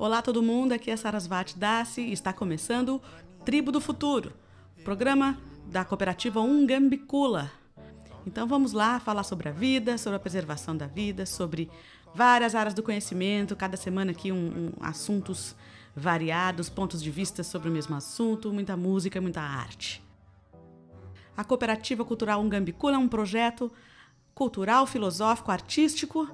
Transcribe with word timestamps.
Olá 0.00 0.22
todo 0.22 0.42
mundo, 0.42 0.72
aqui 0.72 0.90
é 0.90 0.96
Sarasvati 0.96 1.58
Dassi 1.58 2.00
e 2.00 2.12
está 2.14 2.32
começando 2.32 3.02
Tribo 3.44 3.70
do 3.70 3.82
Futuro, 3.82 4.32
programa 4.82 5.38
da 5.66 5.84
cooperativa 5.84 6.40
Ungambicula. 6.40 7.52
Então 8.26 8.46
vamos 8.46 8.72
lá 8.72 8.98
falar 8.98 9.24
sobre 9.24 9.50
a 9.50 9.52
vida, 9.52 9.98
sobre 9.98 10.16
a 10.16 10.18
preservação 10.18 10.74
da 10.74 10.86
vida, 10.86 11.26
sobre 11.26 11.70
várias 12.14 12.54
áreas 12.54 12.72
do 12.72 12.82
conhecimento, 12.82 13.54
cada 13.54 13.76
semana 13.76 14.12
aqui 14.12 14.32
um, 14.32 14.36
um, 14.36 14.72
assuntos 14.80 15.54
variados, 15.94 16.70
pontos 16.70 17.02
de 17.02 17.10
vista 17.10 17.44
sobre 17.44 17.68
o 17.68 17.72
mesmo 17.72 17.94
assunto, 17.94 18.50
muita 18.54 18.78
música, 18.78 19.20
muita 19.20 19.42
arte. 19.42 20.02
A 21.36 21.44
Cooperativa 21.44 22.06
Cultural 22.06 22.40
Ungambicula 22.40 22.96
é 22.96 22.98
um 22.98 23.06
projeto 23.06 23.70
cultural, 24.34 24.86
filosófico, 24.86 25.50
artístico 25.50 26.26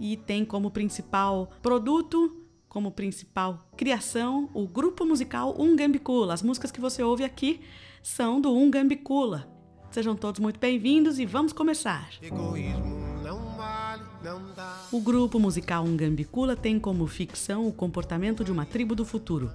e 0.00 0.16
tem 0.16 0.44
como 0.44 0.68
principal 0.68 1.52
produto, 1.62 2.40
como 2.74 2.90
principal 2.90 3.60
criação, 3.76 4.50
o 4.52 4.66
grupo 4.66 5.06
musical 5.06 5.54
Ungambicula. 5.56 6.34
As 6.34 6.42
músicas 6.42 6.72
que 6.72 6.80
você 6.80 7.04
ouve 7.04 7.22
aqui 7.22 7.60
são 8.02 8.40
do 8.40 8.52
Ungambicula. 8.52 9.48
Sejam 9.92 10.16
todos 10.16 10.40
muito 10.40 10.58
bem-vindos 10.58 11.20
e 11.20 11.24
vamos 11.24 11.52
começar. 11.52 12.10
O 14.90 15.00
grupo 15.00 15.38
musical 15.38 15.84
Ungambicula 15.84 16.56
tem 16.56 16.80
como 16.80 17.06
ficção 17.06 17.64
o 17.68 17.72
comportamento 17.72 18.42
de 18.42 18.50
uma 18.50 18.66
tribo 18.66 18.96
do 18.96 19.04
futuro. 19.04 19.52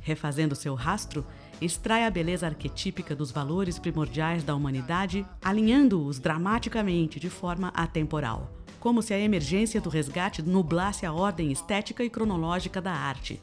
Refazendo 0.00 0.54
seu 0.54 0.76
rastro, 0.76 1.26
extrai 1.60 2.06
a 2.06 2.10
beleza 2.10 2.46
arquetípica 2.46 3.16
dos 3.16 3.32
valores 3.32 3.80
primordiais 3.80 4.44
da 4.44 4.54
humanidade, 4.54 5.26
alinhando-os 5.42 6.20
dramaticamente 6.20 7.18
de 7.18 7.28
forma 7.28 7.72
atemporal, 7.74 8.48
como 8.80 9.02
se 9.02 9.12
a 9.12 9.20
emergência 9.20 9.78
do 9.78 9.90
resgate 9.90 10.40
nublasse 10.42 11.04
a 11.04 11.12
ordem 11.12 11.52
estética 11.52 12.02
e 12.02 12.08
cronológica 12.08 12.80
da 12.80 12.92
arte, 12.92 13.40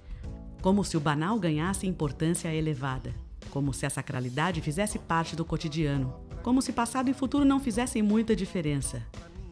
como 0.64 0.84
se 0.84 0.98
o 0.98 1.00
banal 1.00 1.40
ganhasse 1.40 1.86
importância 1.86 2.54
elevada, 2.54 3.14
como 3.52 3.72
se 3.72 3.86
a 3.86 3.90
sacralidade 3.90 4.62
fizesse 4.62 4.98
parte 4.98 5.36
do 5.36 5.46
cotidiano, 5.46 6.12
como 6.42 6.60
se 6.60 6.74
passado 6.74 7.10
e 7.10 7.14
futuro 7.14 7.46
não 7.46 7.60
fizessem 7.60 8.02
muita 8.02 8.36
diferença. 8.36 9.06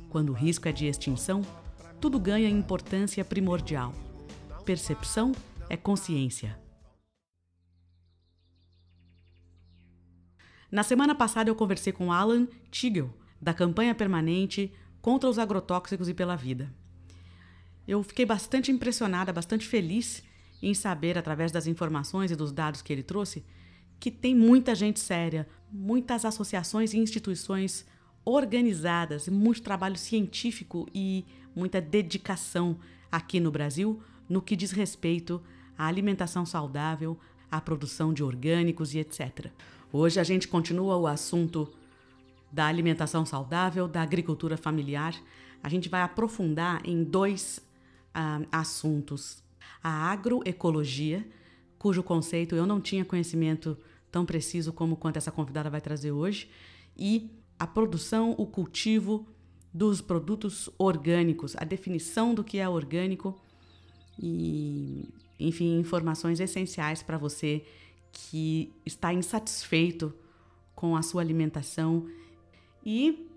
Quando 0.09 0.31
o 0.31 0.33
risco 0.33 0.67
é 0.67 0.71
de 0.71 0.87
extinção, 0.87 1.43
tudo 2.01 2.19
ganha 2.19 2.49
importância 2.49 3.23
primordial. 3.23 3.93
Percepção 4.65 5.33
é 5.69 5.77
consciência. 5.77 6.59
Na 10.71 10.81
semana 10.81 11.13
passada 11.13 11.49
eu 11.49 11.55
conversei 11.55 11.93
com 11.93 12.11
Alan 12.11 12.47
Tigel, 12.71 13.13
da 13.39 13.53
campanha 13.53 13.93
permanente 13.93 14.73
contra 15.05 15.29
os 15.29 15.37
agrotóxicos 15.37 16.09
e 16.09 16.15
pela 16.15 16.35
vida. 16.35 16.73
Eu 17.87 18.01
fiquei 18.01 18.25
bastante 18.25 18.71
impressionada, 18.71 19.31
bastante 19.31 19.67
feliz 19.67 20.23
em 20.63 20.73
saber, 20.73 21.15
através 21.15 21.51
das 21.51 21.67
informações 21.67 22.31
e 22.31 22.35
dos 22.35 22.51
dados 22.51 22.81
que 22.81 22.91
ele 22.91 23.03
trouxe, 23.03 23.45
que 23.99 24.09
tem 24.09 24.33
muita 24.33 24.73
gente 24.73 24.99
séria, 24.99 25.47
muitas 25.71 26.25
associações 26.25 26.91
e 26.91 26.97
instituições 26.97 27.85
organizadas, 28.25 29.27
muito 29.27 29.61
trabalho 29.61 29.95
científico 29.95 30.87
e 30.91 31.23
muita 31.55 31.79
dedicação 31.79 32.79
aqui 33.11 33.39
no 33.39 33.51
Brasil 33.51 34.01
no 34.27 34.41
que 34.41 34.55
diz 34.55 34.71
respeito 34.71 35.39
à 35.77 35.85
alimentação 35.85 36.47
saudável, 36.47 37.15
à 37.51 37.61
produção 37.61 38.11
de 38.11 38.23
orgânicos 38.23 38.95
e 38.95 38.97
etc. 38.97 39.51
Hoje 39.93 40.19
a 40.19 40.23
gente 40.23 40.47
continua 40.47 40.97
o 40.97 41.05
assunto 41.05 41.71
da 42.55 42.67
alimentação 42.67 43.25
saudável, 43.25 43.85
da 43.85 44.01
agricultura 44.01 44.55
familiar. 44.55 45.13
A 45.61 45.67
gente 45.67 45.89
vai 45.89 46.01
aprofundar 46.01 46.81
em 46.85 47.03
dois 47.03 47.59
uh, 48.15 48.47
assuntos: 48.49 49.43
a 49.83 50.09
agroecologia, 50.09 51.27
cujo 51.77 52.01
conceito 52.01 52.55
eu 52.55 52.65
não 52.65 52.79
tinha 52.79 53.03
conhecimento 53.03 53.77
tão 54.09 54.25
preciso 54.25 54.71
como 54.71 54.95
quanto 54.95 55.17
essa 55.17 55.33
convidada 55.33 55.69
vai 55.69 55.81
trazer 55.81 56.13
hoje, 56.13 56.49
e 56.97 57.29
a 57.59 57.67
produção, 57.67 58.33
o 58.37 58.45
cultivo 58.45 59.27
dos 59.73 59.99
produtos 59.99 60.69
orgânicos, 60.77 61.57
a 61.57 61.65
definição 61.65 62.33
do 62.33 62.41
que 62.41 62.57
é 62.57 62.69
orgânico 62.69 63.37
e, 64.17 65.09
enfim, 65.37 65.77
informações 65.77 66.39
essenciais 66.39 67.03
para 67.03 67.17
você 67.17 67.65
que 68.13 68.71
está 68.85 69.13
insatisfeito 69.13 70.13
com 70.73 70.95
a 70.95 71.01
sua 71.01 71.21
alimentação 71.21 72.07
e 72.85 73.27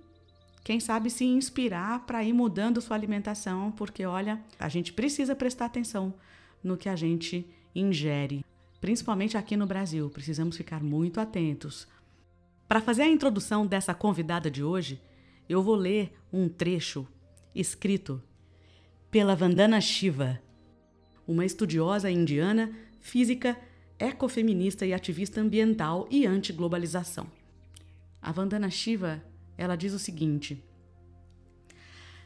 quem 0.62 0.78
sabe 0.78 1.08
se 1.08 1.24
inspirar 1.24 2.04
para 2.04 2.22
ir 2.22 2.32
mudando 2.32 2.80
sua 2.80 2.96
alimentação, 2.96 3.72
porque 3.72 4.04
olha, 4.04 4.38
a 4.58 4.68
gente 4.68 4.92
precisa 4.92 5.34
prestar 5.34 5.64
atenção 5.64 6.12
no 6.62 6.76
que 6.76 6.88
a 6.88 6.96
gente 6.96 7.46
ingere, 7.74 8.44
principalmente 8.80 9.36
aqui 9.36 9.56
no 9.56 9.66
Brasil. 9.66 10.10
Precisamos 10.10 10.56
ficar 10.56 10.82
muito 10.82 11.20
atentos. 11.20 11.88
Para 12.68 12.82
fazer 12.82 13.02
a 13.02 13.08
introdução 13.08 13.66
dessa 13.66 13.94
convidada 13.94 14.50
de 14.50 14.62
hoje, 14.62 15.00
eu 15.48 15.62
vou 15.62 15.74
ler 15.74 16.12
um 16.30 16.48
trecho 16.48 17.08
escrito 17.54 18.22
pela 19.10 19.34
Vandana 19.34 19.80
Shiva, 19.80 20.38
uma 21.26 21.46
estudiosa 21.46 22.10
indiana, 22.10 22.70
física 23.00 23.58
ecofeminista 23.98 24.86
e 24.86 24.92
ativista 24.92 25.40
ambiental 25.40 26.06
e 26.10 26.26
anti-globalização. 26.26 27.26
A 28.20 28.30
Vandana 28.30 28.70
Shiva, 28.70 29.22
ela 29.58 29.76
diz 29.76 29.92
o 29.92 29.98
seguinte: 29.98 30.64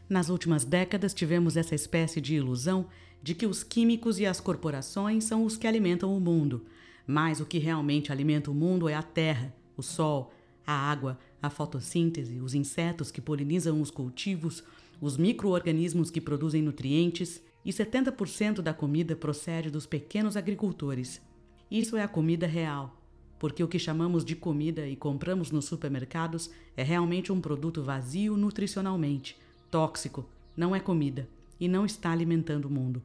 Nas 0.08 0.28
últimas 0.28 0.64
décadas 0.64 1.14
tivemos 1.14 1.56
essa 1.56 1.74
espécie 1.74 2.20
de 2.20 2.36
ilusão 2.36 2.86
de 3.22 3.34
que 3.34 3.46
os 3.46 3.64
químicos 3.64 4.20
e 4.20 4.26
as 4.26 4.38
corporações 4.38 5.24
são 5.24 5.44
os 5.44 5.56
que 5.56 5.66
alimentam 5.66 6.14
o 6.14 6.20
mundo, 6.20 6.66
mas 7.06 7.40
o 7.40 7.46
que 7.46 7.58
realmente 7.58 8.12
alimenta 8.12 8.50
o 8.50 8.54
mundo 8.54 8.88
é 8.88 8.94
a 8.94 9.02
terra, 9.02 9.54
o 9.76 9.82
sol, 9.82 10.32
a 10.66 10.72
água, 10.72 11.18
a 11.40 11.48
fotossíntese, 11.48 12.40
os 12.40 12.54
insetos 12.54 13.10
que 13.10 13.20
polinizam 13.20 13.80
os 13.80 13.90
cultivos, 13.90 14.62
os 15.00 15.16
micro-organismos 15.16 16.10
que 16.10 16.20
produzem 16.20 16.62
nutrientes, 16.62 17.42
e 17.64 17.72
70% 17.72 18.60
da 18.60 18.74
comida 18.74 19.14
procede 19.14 19.70
dos 19.70 19.86
pequenos 19.86 20.36
agricultores. 20.36 21.22
Isso 21.70 21.96
é 21.96 22.02
a 22.02 22.08
comida 22.08 22.46
real, 22.46 23.01
porque 23.42 23.64
o 23.64 23.66
que 23.66 23.76
chamamos 23.76 24.24
de 24.24 24.36
comida 24.36 24.86
e 24.86 24.94
compramos 24.94 25.50
nos 25.50 25.64
supermercados 25.64 26.48
é 26.76 26.84
realmente 26.84 27.32
um 27.32 27.40
produto 27.40 27.82
vazio 27.82 28.36
nutricionalmente, 28.36 29.36
tóxico, 29.68 30.24
não 30.56 30.76
é 30.76 30.78
comida 30.78 31.28
e 31.58 31.66
não 31.66 31.84
está 31.84 32.12
alimentando 32.12 32.66
o 32.66 32.70
mundo. 32.70 33.02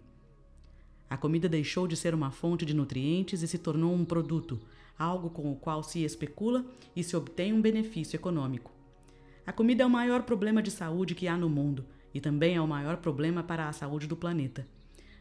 A 1.10 1.18
comida 1.18 1.50
deixou 1.50 1.88
de 1.88 1.96
ser 1.96 2.14
uma 2.14 2.30
fonte 2.30 2.68
de 2.68 2.76
nutrientes 2.76 3.42
e 3.42 3.48
se 3.48 3.58
tornou 3.58 3.92
um 3.92 4.06
produto, 4.06 4.60
algo 4.96 5.32
com 5.32 5.52
o 5.52 5.56
qual 5.56 5.82
se 5.82 6.04
especula 6.04 6.64
e 6.96 7.04
se 7.04 7.18
obtém 7.18 7.52
um 7.52 7.60
benefício 7.60 8.16
econômico. 8.16 8.72
A 9.44 9.52
comida 9.52 9.82
é 9.82 9.88
o 9.88 9.90
maior 9.90 10.22
problema 10.22 10.62
de 10.62 10.70
saúde 10.70 11.16
que 11.16 11.28
há 11.28 11.36
no 11.36 11.50
mundo 11.50 11.84
e 12.14 12.22
também 12.22 12.58
é 12.58 12.62
o 12.62 12.68
maior 12.68 12.98
problema 12.98 13.42
para 13.42 13.68
a 13.68 13.74
saúde 13.74 14.06
do 14.06 14.16
planeta. 14.16 14.68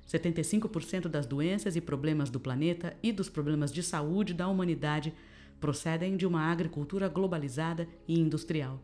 75% 0.06 1.08
das 1.08 1.26
doenças 1.26 1.74
e 1.76 1.80
problemas 1.80 2.30
do 2.30 2.38
planeta 2.38 2.96
e 3.02 3.12
dos 3.12 3.28
problemas 3.28 3.72
de 3.72 3.82
saúde 3.82 4.32
da 4.32 4.48
humanidade 4.48 5.12
procedem 5.60 6.16
de 6.16 6.26
uma 6.26 6.42
agricultura 6.42 7.08
globalizada 7.08 7.88
e 8.06 8.18
industrial. 8.18 8.80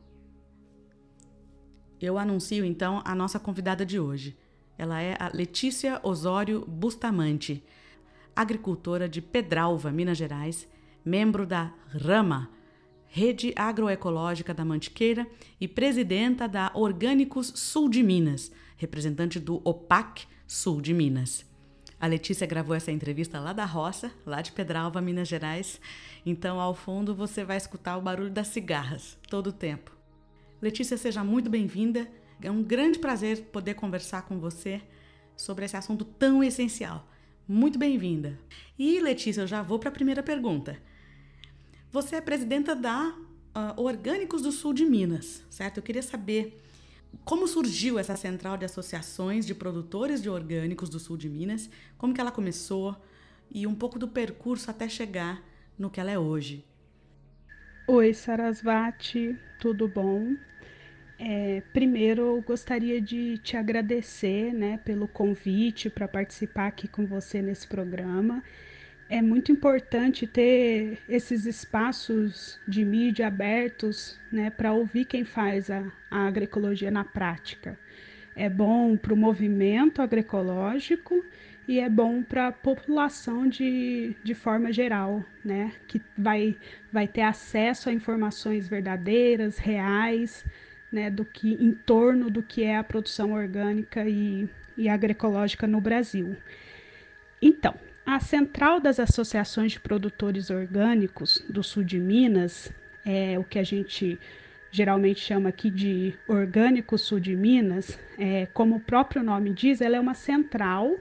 Eu 2.00 2.18
anuncio 2.18 2.64
então 2.64 3.00
a 3.04 3.14
nossa 3.14 3.38
convidada 3.38 3.86
de 3.86 4.00
hoje. 4.00 4.36
Ela 4.76 5.00
é 5.00 5.16
a 5.20 5.30
Letícia 5.32 6.00
Osório 6.02 6.66
Bustamante, 6.66 7.62
agricultora 8.34 9.08
de 9.08 9.22
Pedralva, 9.22 9.92
Minas 9.92 10.18
Gerais, 10.18 10.66
membro 11.04 11.46
da 11.46 11.72
RAMA, 11.88 12.50
Rede 13.06 13.52
Agroecológica 13.54 14.54
da 14.54 14.64
Mantiqueira, 14.64 15.26
e 15.60 15.68
presidenta 15.68 16.48
da 16.48 16.72
Orgânicos 16.74 17.52
Sul 17.54 17.88
de 17.88 18.02
Minas, 18.02 18.50
representante 18.76 19.38
do 19.38 19.60
OPAC, 19.62 20.26
sul 20.52 20.82
de 20.82 20.92
Minas. 20.92 21.46
A 21.98 22.06
Letícia 22.06 22.46
gravou 22.46 22.76
essa 22.76 22.92
entrevista 22.92 23.40
lá 23.40 23.54
da 23.54 23.64
roça, 23.64 24.12
lá 24.26 24.42
de 24.42 24.52
Pedralva, 24.52 25.00
Minas 25.00 25.26
Gerais. 25.26 25.80
Então, 26.26 26.60
ao 26.60 26.74
fundo, 26.74 27.14
você 27.14 27.42
vai 27.42 27.56
escutar 27.56 27.96
o 27.96 28.02
barulho 28.02 28.28
das 28.28 28.48
cigarras 28.48 29.16
todo 29.30 29.46
o 29.46 29.52
tempo. 29.52 29.96
Letícia, 30.60 30.98
seja 30.98 31.24
muito 31.24 31.48
bem-vinda. 31.48 32.06
É 32.42 32.50
um 32.50 32.62
grande 32.62 32.98
prazer 32.98 33.44
poder 33.44 33.74
conversar 33.74 34.22
com 34.22 34.38
você 34.38 34.82
sobre 35.34 35.64
esse 35.64 35.76
assunto 35.76 36.04
tão 36.04 36.44
essencial. 36.44 37.08
Muito 37.48 37.78
bem-vinda. 37.78 38.38
E, 38.78 39.00
Letícia, 39.00 39.40
eu 39.40 39.46
já 39.46 39.62
vou 39.62 39.78
para 39.78 39.88
a 39.88 39.92
primeira 39.92 40.22
pergunta. 40.22 40.76
Você 41.90 42.16
é 42.16 42.20
presidenta 42.20 42.76
da 42.76 43.08
uh, 43.08 43.80
Orgânicos 43.80 44.42
do 44.42 44.52
Sul 44.52 44.74
de 44.74 44.84
Minas, 44.84 45.42
certo? 45.48 45.78
Eu 45.78 45.82
queria 45.82 46.02
saber 46.02 46.62
como 47.24 47.46
surgiu 47.46 47.98
essa 47.98 48.16
central 48.16 48.56
de 48.56 48.64
associações 48.64 49.46
de 49.46 49.54
produtores 49.54 50.22
de 50.22 50.28
orgânicos 50.28 50.88
do 50.88 50.98
sul 50.98 51.16
de 51.16 51.28
Minas, 51.28 51.70
como 51.96 52.12
que 52.12 52.20
ela 52.20 52.32
começou 52.32 52.96
e 53.50 53.66
um 53.66 53.74
pouco 53.74 53.98
do 53.98 54.08
percurso 54.08 54.70
até 54.70 54.88
chegar 54.88 55.42
no 55.78 55.90
que 55.90 56.00
ela 56.00 56.10
é 56.10 56.18
hoje. 56.18 56.64
Oi, 57.86 58.14
Sarasvati, 58.14 59.36
tudo 59.60 59.88
bom? 59.88 60.34
É, 61.18 61.62
primeiro, 61.72 62.22
eu 62.22 62.42
gostaria 62.42 63.00
de 63.00 63.38
te 63.38 63.56
agradecer 63.56 64.52
né, 64.52 64.78
pelo 64.78 65.06
convite 65.06 65.88
para 65.88 66.08
participar 66.08 66.66
aqui 66.66 66.88
com 66.88 67.06
você 67.06 67.40
nesse 67.40 67.66
programa. 67.66 68.42
É 69.12 69.20
muito 69.20 69.52
importante 69.52 70.26
ter 70.26 70.98
esses 71.06 71.44
espaços 71.44 72.58
de 72.66 72.82
mídia 72.82 73.26
abertos 73.26 74.18
né, 74.32 74.48
para 74.48 74.72
ouvir 74.72 75.04
quem 75.04 75.22
faz 75.22 75.70
a, 75.70 75.92
a 76.10 76.26
agroecologia 76.26 76.90
na 76.90 77.04
prática. 77.04 77.78
É 78.34 78.48
bom 78.48 78.96
para 78.96 79.12
o 79.12 79.16
movimento 79.16 80.00
agroecológico 80.00 81.22
e 81.68 81.78
é 81.78 81.90
bom 81.90 82.22
para 82.22 82.46
a 82.46 82.52
população 82.52 83.46
de, 83.46 84.16
de 84.24 84.34
forma 84.34 84.72
geral, 84.72 85.22
né? 85.44 85.74
Que 85.86 86.00
vai, 86.16 86.56
vai 86.90 87.06
ter 87.06 87.20
acesso 87.20 87.90
a 87.90 87.92
informações 87.92 88.66
verdadeiras, 88.66 89.58
reais, 89.58 90.42
né? 90.90 91.10
Do 91.10 91.26
que 91.26 91.52
em 91.62 91.72
torno 91.72 92.30
do 92.30 92.42
que 92.42 92.62
é 92.62 92.78
a 92.78 92.82
produção 92.82 93.34
orgânica 93.34 94.08
e, 94.08 94.48
e 94.74 94.88
agroecológica 94.88 95.66
no 95.66 95.82
Brasil. 95.82 96.34
Então, 97.42 97.74
a 98.04 98.18
Central 98.20 98.80
das 98.80 98.98
Associações 98.98 99.72
de 99.72 99.80
Produtores 99.80 100.50
Orgânicos 100.50 101.44
do 101.48 101.62
Sul 101.62 101.84
de 101.84 101.98
Minas, 101.98 102.72
é 103.04 103.38
o 103.38 103.44
que 103.44 103.58
a 103.58 103.62
gente 103.62 104.18
geralmente 104.70 105.20
chama 105.20 105.50
aqui 105.50 105.70
de 105.70 106.14
Orgânico 106.26 106.98
Sul 106.98 107.20
de 107.20 107.36
Minas, 107.36 107.98
é, 108.18 108.46
como 108.46 108.76
o 108.76 108.80
próprio 108.80 109.22
nome 109.22 109.50
diz, 109.50 109.80
ela 109.80 109.96
é 109.96 110.00
uma 110.00 110.14
central 110.14 110.96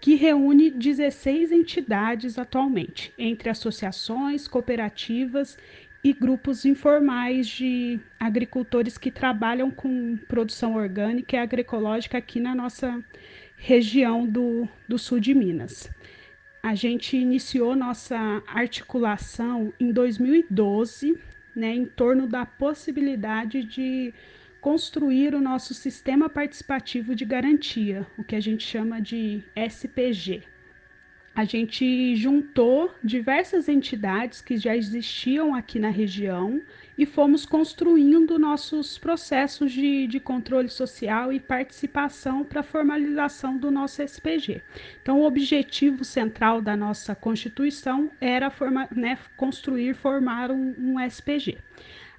que 0.00 0.14
reúne 0.14 0.70
16 0.70 1.52
entidades 1.52 2.38
atualmente, 2.38 3.12
entre 3.16 3.48
associações, 3.48 4.46
cooperativas 4.46 5.56
e 6.04 6.12
grupos 6.12 6.64
informais 6.64 7.48
de 7.48 7.98
agricultores 8.20 8.98
que 8.98 9.10
trabalham 9.10 9.70
com 9.70 10.16
produção 10.28 10.74
orgânica 10.76 11.36
e 11.36 11.38
agroecológica 11.38 12.18
aqui 12.18 12.38
na 12.38 12.54
nossa 12.54 13.02
região 13.56 14.26
do, 14.26 14.68
do 14.86 14.98
sul 14.98 15.18
de 15.18 15.34
Minas. 15.34 15.90
A 16.66 16.74
gente 16.74 17.16
iniciou 17.16 17.76
nossa 17.76 18.42
articulação 18.48 19.72
em 19.78 19.92
2012, 19.92 21.16
né, 21.54 21.72
em 21.72 21.86
torno 21.86 22.26
da 22.26 22.44
possibilidade 22.44 23.62
de 23.62 24.12
construir 24.60 25.32
o 25.32 25.40
nosso 25.40 25.72
sistema 25.72 26.28
participativo 26.28 27.14
de 27.14 27.24
garantia, 27.24 28.04
o 28.18 28.24
que 28.24 28.34
a 28.34 28.40
gente 28.40 28.66
chama 28.66 29.00
de 29.00 29.44
SPG. 29.54 30.42
A 31.36 31.44
gente 31.44 32.16
juntou 32.16 32.92
diversas 33.00 33.68
entidades 33.68 34.40
que 34.40 34.56
já 34.56 34.76
existiam 34.76 35.54
aqui 35.54 35.78
na 35.78 35.90
região 35.90 36.60
e 36.96 37.04
fomos 37.04 37.44
construindo 37.44 38.38
nossos 38.38 38.98
processos 38.98 39.72
de, 39.72 40.06
de 40.06 40.18
controle 40.18 40.68
social 40.68 41.32
e 41.32 41.38
participação 41.38 42.44
para 42.44 42.60
a 42.60 42.64
formalização 42.64 43.56
do 43.56 43.70
nosso 43.70 44.02
SPG. 44.02 44.62
Então, 45.02 45.20
o 45.20 45.26
objetivo 45.26 46.04
central 46.04 46.62
da 46.62 46.76
nossa 46.76 47.14
Constituição 47.14 48.10
era 48.20 48.50
forma, 48.50 48.88
né, 48.94 49.18
construir, 49.36 49.94
formar 49.94 50.50
um, 50.50 50.74
um 50.78 51.00
SPG. 51.00 51.58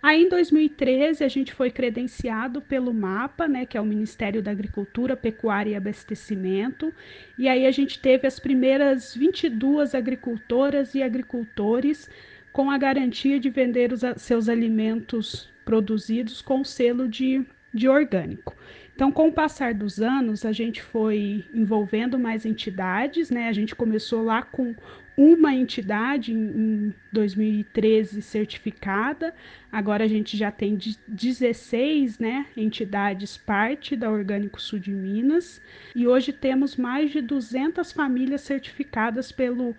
Aí 0.02 0.24
em 0.24 0.30
2013 0.30 1.24
a 1.24 1.28
gente 1.28 1.54
foi 1.54 1.72
credenciado 1.72 2.62
pelo 2.62 2.94
MAPA, 2.94 3.48
né, 3.48 3.66
que 3.66 3.78
é 3.78 3.82
o 3.82 3.86
Ministério 3.86 4.44
da 4.44 4.52
Agricultura, 4.52 5.18
Pecuária 5.18 5.72
e 5.72 5.76
Abastecimento, 5.76 6.94
e 7.38 7.48
aí 7.48 7.66
a 7.66 7.72
gente 7.72 8.00
teve 8.00 8.28
as 8.28 8.40
primeiras 8.40 9.16
22 9.16 9.96
agricultoras 9.96 10.94
e 10.94 11.02
agricultores 11.02 12.10
com 12.58 12.72
a 12.72 12.78
garantia 12.80 13.40
de 13.40 13.52
vender 13.52 13.94
os 13.94 14.02
seus 14.18 14.50
alimentos 14.50 15.48
produzidos 15.64 16.42
com 16.42 16.64
selo 16.64 17.08
de, 17.08 17.46
de 17.72 17.88
orgânico. 17.88 18.56
Então, 18.96 19.12
com 19.12 19.28
o 19.28 19.32
passar 19.32 19.76
dos 19.76 20.02
anos, 20.02 20.44
a 20.44 20.52
gente 20.52 20.82
foi 20.82 21.46
envolvendo 21.54 22.18
mais 22.18 22.48
entidades, 22.48 23.30
né? 23.30 23.48
A 23.48 23.54
gente 23.54 23.76
começou 23.76 24.24
lá 24.24 24.42
com 24.42 24.74
uma 25.16 25.54
entidade 25.54 26.32
em 26.32 26.94
2013 27.12 28.22
certificada, 28.22 29.34
agora 29.72 30.04
a 30.04 30.08
gente 30.08 30.38
já 30.38 30.52
tem 30.52 30.78
16 31.08 32.20
né, 32.20 32.46
entidades 32.56 33.36
parte 33.36 33.96
da 33.96 34.12
Orgânico 34.12 34.62
Sul 34.62 34.78
de 34.78 34.92
Minas 34.92 35.60
e 35.96 36.08
hoje 36.08 36.32
temos 36.32 36.76
mais 36.76 37.10
de 37.10 37.20
200 37.20 37.92
famílias 37.92 38.42
certificadas 38.42 39.32
pelo 39.32 39.76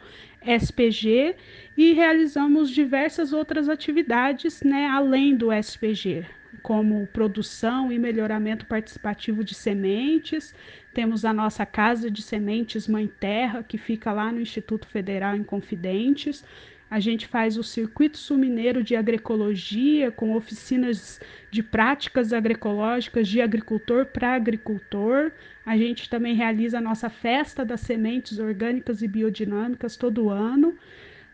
SPG 0.48 1.36
e 1.76 1.92
realizamos 1.92 2.70
diversas 2.70 3.32
outras 3.32 3.68
atividades 3.68 4.62
né, 4.62 4.86
além 4.86 5.36
do 5.36 5.52
SPG 5.52 6.24
como 6.62 7.06
produção 7.08 7.92
e 7.92 7.98
melhoramento 7.98 8.66
participativo 8.66 9.44
de 9.44 9.54
sementes. 9.54 10.54
Temos 10.92 11.24
a 11.24 11.32
nossa 11.32 11.64
Casa 11.64 12.10
de 12.10 12.22
Sementes 12.22 12.88
Mãe 12.88 13.06
Terra, 13.06 13.62
que 13.62 13.78
fica 13.78 14.12
lá 14.12 14.32
no 14.32 14.40
Instituto 14.40 14.86
Federal 14.86 15.36
em 15.36 15.44
Confidentes. 15.44 16.44
A 16.90 17.00
gente 17.00 17.26
faz 17.26 17.58
o 17.58 17.62
Circuito 17.62 18.16
Sul 18.16 18.38
Mineiro 18.38 18.82
de 18.82 18.96
Agroecologia, 18.96 20.10
com 20.10 20.34
oficinas 20.34 21.20
de 21.50 21.62
práticas 21.62 22.32
agroecológicas 22.32 23.28
de 23.28 23.42
agricultor 23.42 24.06
para 24.06 24.34
agricultor. 24.34 25.30
A 25.66 25.76
gente 25.76 26.08
também 26.08 26.34
realiza 26.34 26.78
a 26.78 26.80
nossa 26.80 27.10
Festa 27.10 27.62
das 27.62 27.82
Sementes 27.82 28.38
Orgânicas 28.38 29.02
e 29.02 29.08
Biodinâmicas 29.08 29.96
todo 29.96 30.30
ano. 30.30 30.78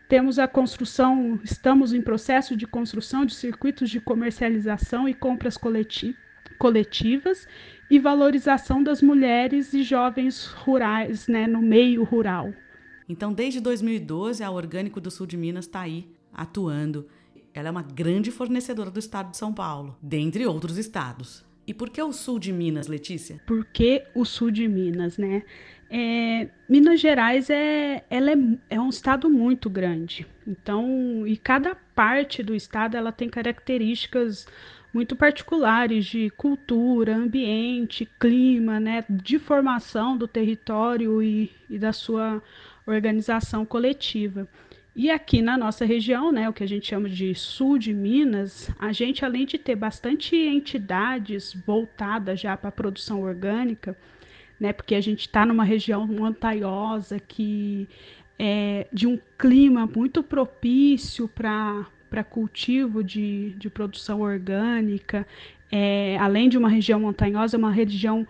Temos 0.09 0.37
a 0.39 0.47
construção, 0.47 1.39
estamos 1.41 1.93
em 1.93 2.01
processo 2.01 2.55
de 2.55 2.67
construção 2.67 3.25
de 3.25 3.33
circuitos 3.33 3.89
de 3.89 4.01
comercialização 4.01 5.07
e 5.07 5.13
compras 5.13 5.55
coleti 5.57 6.15
coletivas 6.57 7.47
e 7.89 7.99
valorização 7.99 8.81
das 8.81 9.01
mulheres 9.01 9.73
e 9.73 9.83
jovens 9.83 10.45
rurais, 10.45 11.27
né, 11.27 11.47
no 11.47 11.61
meio 11.61 12.03
rural. 12.03 12.53
Então, 13.07 13.31
desde 13.33 13.59
2012, 13.59 14.43
a 14.43 14.49
Orgânico 14.49 14.99
do 14.99 15.11
Sul 15.11 15.27
de 15.27 15.37
Minas 15.37 15.65
está 15.65 15.81
aí 15.81 16.07
atuando. 16.33 17.07
Ela 17.53 17.69
é 17.69 17.71
uma 17.71 17.83
grande 17.83 18.31
fornecedora 18.31 18.91
do 18.91 18.99
estado 18.99 19.31
de 19.31 19.37
São 19.37 19.53
Paulo, 19.53 19.97
dentre 20.01 20.45
outros 20.45 20.77
estados. 20.77 21.45
E 21.67 21.73
por 21.73 21.89
que 21.89 22.01
o 22.01 22.11
sul 22.11 22.37
de 22.37 22.53
Minas, 22.53 22.87
Letícia? 22.87 23.41
Por 23.47 23.65
que 23.65 24.03
o 24.13 24.23
sul 24.23 24.51
de 24.51 24.67
Minas, 24.67 25.17
né? 25.17 25.43
É, 25.89 26.49
Minas 26.69 26.99
Gerais 26.99 27.49
é, 27.49 28.03
ela 28.09 28.31
é, 28.31 28.37
é 28.71 28.79
um 28.79 28.89
estado 28.89 29.29
muito 29.29 29.69
grande. 29.69 30.27
Então, 30.45 31.25
e 31.25 31.37
cada 31.37 31.75
parte 31.95 32.43
do 32.43 32.53
estado 32.53 32.97
ela 32.97 33.11
tem 33.11 33.29
características 33.29 34.47
muito 34.93 35.15
particulares 35.15 36.05
de 36.05 36.29
cultura, 36.31 37.15
ambiente, 37.15 38.07
clima, 38.19 38.79
né, 38.79 39.03
de 39.09 39.37
formação 39.37 40.17
do 40.17 40.25
território 40.25 41.21
e, 41.21 41.51
e 41.69 41.77
da 41.77 41.91
sua 41.91 42.41
organização 42.85 43.65
coletiva. 43.65 44.47
E 44.95 45.11
aqui 45.11 45.41
na 45.41 45.57
nossa 45.57 45.83
região, 45.83 46.31
né, 46.31 46.47
o 46.47 46.53
que 46.53 46.63
a 46.63 46.67
gente 46.67 46.87
chama 46.87 47.09
de 47.09 47.35
sul 47.35 47.77
de 47.77 47.93
Minas, 47.93 48.69
a 48.79 48.93
gente, 48.93 49.25
além 49.25 49.45
de 49.45 49.57
ter 49.57 49.75
bastante 49.75 50.35
entidades 50.35 51.53
voltadas 51.65 52.39
já 52.39 52.55
para 52.55 52.69
a 52.69 52.71
produção 52.71 53.21
orgânica, 53.21 53.97
né, 54.57 54.71
porque 54.71 54.95
a 54.95 55.01
gente 55.01 55.21
está 55.21 55.45
numa 55.45 55.65
região 55.65 56.07
montanhosa 56.07 57.19
que 57.19 57.89
é 58.39 58.87
de 58.91 59.05
um 59.05 59.19
clima 59.37 59.85
muito 59.85 60.23
propício 60.23 61.27
para 61.27 61.85
para 62.09 62.23
cultivo 62.23 63.03
de, 63.03 63.53
de 63.57 63.69
produção 63.69 64.21
orgânica, 64.21 65.27
é, 65.69 66.17
além 66.17 66.47
de 66.47 66.57
uma 66.57 66.69
região 66.69 66.99
montanhosa, 66.99 67.57
é 67.57 67.59
uma 67.59 67.71
região 67.71 68.25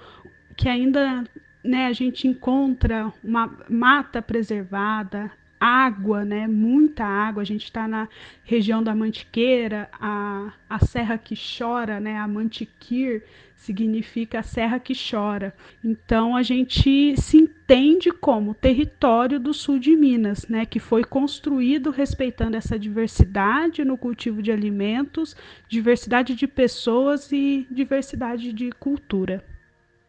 que 0.56 0.68
ainda 0.68 1.24
né, 1.66 1.88
a 1.88 1.94
gente 1.94 2.28
encontra 2.28 3.12
uma 3.24 3.52
mata 3.70 4.22
preservada, 4.22 5.32
água, 5.60 6.24
né? 6.24 6.48
Muita 6.48 7.04
água. 7.04 7.42
A 7.42 7.46
gente 7.46 7.64
está 7.64 7.88
na 7.88 8.08
região 8.44 8.84
da 8.84 8.94
Mantiqueira, 8.94 9.90
a, 10.00 10.54
a 10.70 10.80
serra 10.86 11.18
que 11.18 11.36
chora, 11.36 12.00
né? 12.00 12.18
A 12.18 12.28
Mantiquir 12.28 13.24
significa 13.56 14.40
a 14.40 14.44
serra 14.44 14.80
que 14.80 14.94
chora. 14.94 15.56
Então 15.84 16.36
a 16.36 16.44
gente 16.44 17.16
se 17.20 17.38
entende 17.38 18.12
como 18.12 18.54
território 18.54 19.40
do 19.40 19.54
sul 19.54 19.80
de 19.80 19.96
Minas, 19.96 20.48
né? 20.48 20.66
Que 20.66 20.80
foi 20.80 21.04
construído 21.04 21.90
respeitando 21.90 22.58
essa 22.58 22.78
diversidade 22.78 23.84
no 23.84 23.98
cultivo 23.98 24.42
de 24.44 24.52
alimentos, 24.52 25.36
diversidade 25.68 26.36
de 26.36 26.48
pessoas 26.48 27.32
e 27.32 27.66
diversidade 27.72 28.54
de 28.54 28.72
cultura 28.72 29.44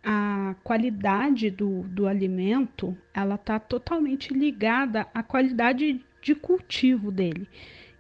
a 0.08 0.54
qualidade 0.62 1.50
do, 1.50 1.82
do 1.82 2.06
alimento 2.06 2.96
ela 3.12 3.34
está 3.34 3.58
totalmente 3.58 4.32
ligada 4.32 5.04
à 5.12 5.20
qualidade 5.22 6.00
de 6.22 6.34
cultivo 6.34 7.10
dele. 7.10 7.48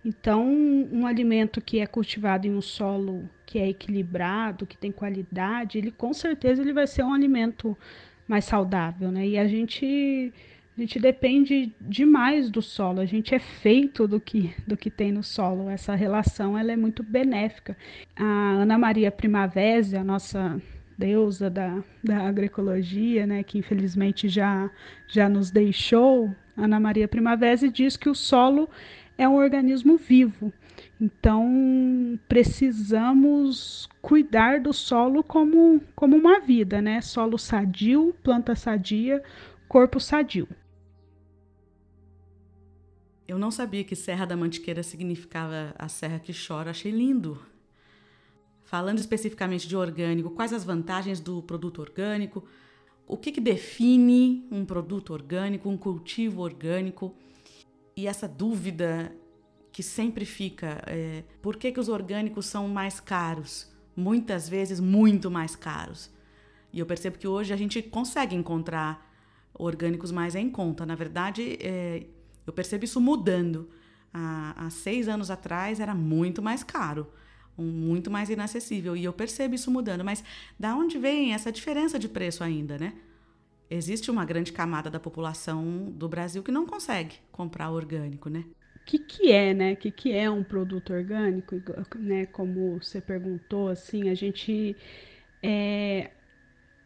Então, 0.04 0.46
um 0.92 1.04
alimento 1.04 1.60
que 1.60 1.80
é 1.80 1.86
cultivado 1.86 2.46
em 2.46 2.54
um 2.54 2.60
solo 2.62 3.28
que 3.44 3.58
é 3.58 3.68
equilibrado, 3.68 4.66
que 4.66 4.78
tem 4.78 4.92
qualidade, 4.92 5.78
ele 5.78 5.90
com 5.90 6.12
certeza 6.14 6.62
ele 6.62 6.72
vai 6.72 6.86
ser 6.86 7.02
um 7.02 7.12
alimento 7.12 7.76
mais 8.28 8.44
saudável, 8.44 9.10
né? 9.10 9.26
E 9.26 9.36
a 9.38 9.48
gente 9.48 10.32
A 10.76 10.80
gente 10.80 11.00
depende 11.00 11.72
demais 11.80 12.50
do 12.50 12.60
solo, 12.60 13.00
a 13.00 13.06
gente 13.06 13.34
é 13.34 13.38
feito 13.38 14.06
do 14.06 14.20
que, 14.20 14.54
do 14.66 14.76
que 14.76 14.90
tem 14.90 15.10
no 15.10 15.22
solo. 15.22 15.70
Essa 15.70 15.94
relação 15.94 16.56
ela 16.58 16.70
é 16.70 16.76
muito 16.76 17.02
benéfica. 17.02 17.76
A 18.14 18.24
Ana 18.62 18.78
Maria 18.78 19.10
Primavera, 19.10 20.00
a 20.00 20.04
nossa 20.04 20.60
deusa 20.96 21.50
da, 21.50 21.82
da 22.02 22.26
agroecologia, 22.26 23.26
né, 23.26 23.42
que 23.42 23.58
infelizmente 23.58 24.28
já, 24.28 24.70
já 25.08 25.28
nos 25.28 25.50
deixou, 25.50 26.34
Ana 26.56 26.80
Maria 26.80 27.06
Primavera 27.06 27.68
diz 27.68 27.96
que 27.96 28.08
o 28.08 28.14
solo 28.14 28.68
é 29.18 29.28
um 29.28 29.36
organismo 29.36 29.96
vivo. 29.96 30.52
Então, 31.00 32.18
precisamos 32.28 33.88
cuidar 34.00 34.60
do 34.60 34.72
solo 34.72 35.22
como, 35.22 35.80
como 35.94 36.16
uma 36.16 36.40
vida, 36.40 36.80
né? 36.80 37.00
Solo 37.00 37.36
sadio, 37.38 38.14
planta 38.22 38.54
sadia, 38.54 39.22
corpo 39.68 40.00
sadio. 40.00 40.48
Eu 43.28 43.38
não 43.38 43.50
sabia 43.50 43.84
que 43.84 43.96
Serra 43.96 44.24
da 44.24 44.36
Mantiqueira 44.36 44.82
significava 44.82 45.74
a 45.78 45.88
serra 45.88 46.18
que 46.18 46.32
chora. 46.32 46.70
Achei 46.70 46.92
lindo. 46.92 47.40
Falando 48.66 48.98
especificamente 48.98 49.68
de 49.68 49.76
orgânico, 49.76 50.28
quais 50.30 50.52
as 50.52 50.64
vantagens 50.64 51.20
do 51.20 51.40
produto 51.40 51.80
orgânico? 51.80 52.44
O 53.06 53.16
que, 53.16 53.30
que 53.30 53.40
define 53.40 54.44
um 54.50 54.64
produto 54.64 55.12
orgânico, 55.12 55.68
um 55.68 55.76
cultivo 55.76 56.42
orgânico? 56.42 57.14
E 57.96 58.08
essa 58.08 58.26
dúvida 58.26 59.14
que 59.70 59.84
sempre 59.84 60.24
fica: 60.24 60.82
é, 60.84 61.22
por 61.40 61.56
que, 61.56 61.70
que 61.70 61.78
os 61.78 61.88
orgânicos 61.88 62.46
são 62.46 62.66
mais 62.66 62.98
caros? 62.98 63.72
Muitas 63.94 64.48
vezes 64.48 64.80
muito 64.80 65.30
mais 65.30 65.54
caros. 65.54 66.10
E 66.72 66.80
eu 66.80 66.86
percebo 66.86 67.18
que 67.18 67.28
hoje 67.28 67.52
a 67.52 67.56
gente 67.56 67.80
consegue 67.80 68.34
encontrar 68.34 69.14
orgânicos 69.54 70.10
mais 70.10 70.34
em 70.34 70.50
conta. 70.50 70.84
Na 70.84 70.96
verdade, 70.96 71.56
é, 71.60 72.04
eu 72.44 72.52
percebo 72.52 72.84
isso 72.84 73.00
mudando. 73.00 73.70
Há, 74.12 74.66
há 74.66 74.70
seis 74.70 75.06
anos 75.06 75.30
atrás 75.30 75.78
era 75.78 75.94
muito 75.94 76.42
mais 76.42 76.64
caro, 76.64 77.06
muito 77.56 78.10
mais 78.10 78.30
inacessível. 78.30 78.96
E 78.96 79.04
eu 79.04 79.12
percebo 79.12 79.54
isso 79.54 79.70
mudando. 79.70 80.04
Mas 80.04 80.22
da 80.58 80.74
onde 80.74 80.98
vem 80.98 81.32
essa 81.32 81.50
diferença 81.50 81.98
de 81.98 82.08
preço 82.08 82.44
ainda, 82.44 82.78
né? 82.78 82.92
Existe 83.68 84.10
uma 84.10 84.24
grande 84.24 84.52
camada 84.52 84.88
da 84.88 85.00
população 85.00 85.90
do 85.90 86.08
Brasil 86.08 86.42
que 86.42 86.52
não 86.52 86.66
consegue 86.66 87.16
comprar 87.32 87.70
orgânico, 87.70 88.28
né? 88.28 88.44
O 88.76 88.84
que, 88.86 88.98
que 88.98 89.32
é, 89.32 89.52
né? 89.52 89.72
O 89.72 89.76
que, 89.76 89.90
que 89.90 90.12
é 90.12 90.30
um 90.30 90.44
produto 90.44 90.92
orgânico? 90.92 91.56
Né? 91.98 92.26
Como 92.26 92.78
você 92.80 93.00
perguntou, 93.00 93.68
assim, 93.68 94.08
a 94.08 94.14
gente 94.14 94.76
é, 95.42 96.12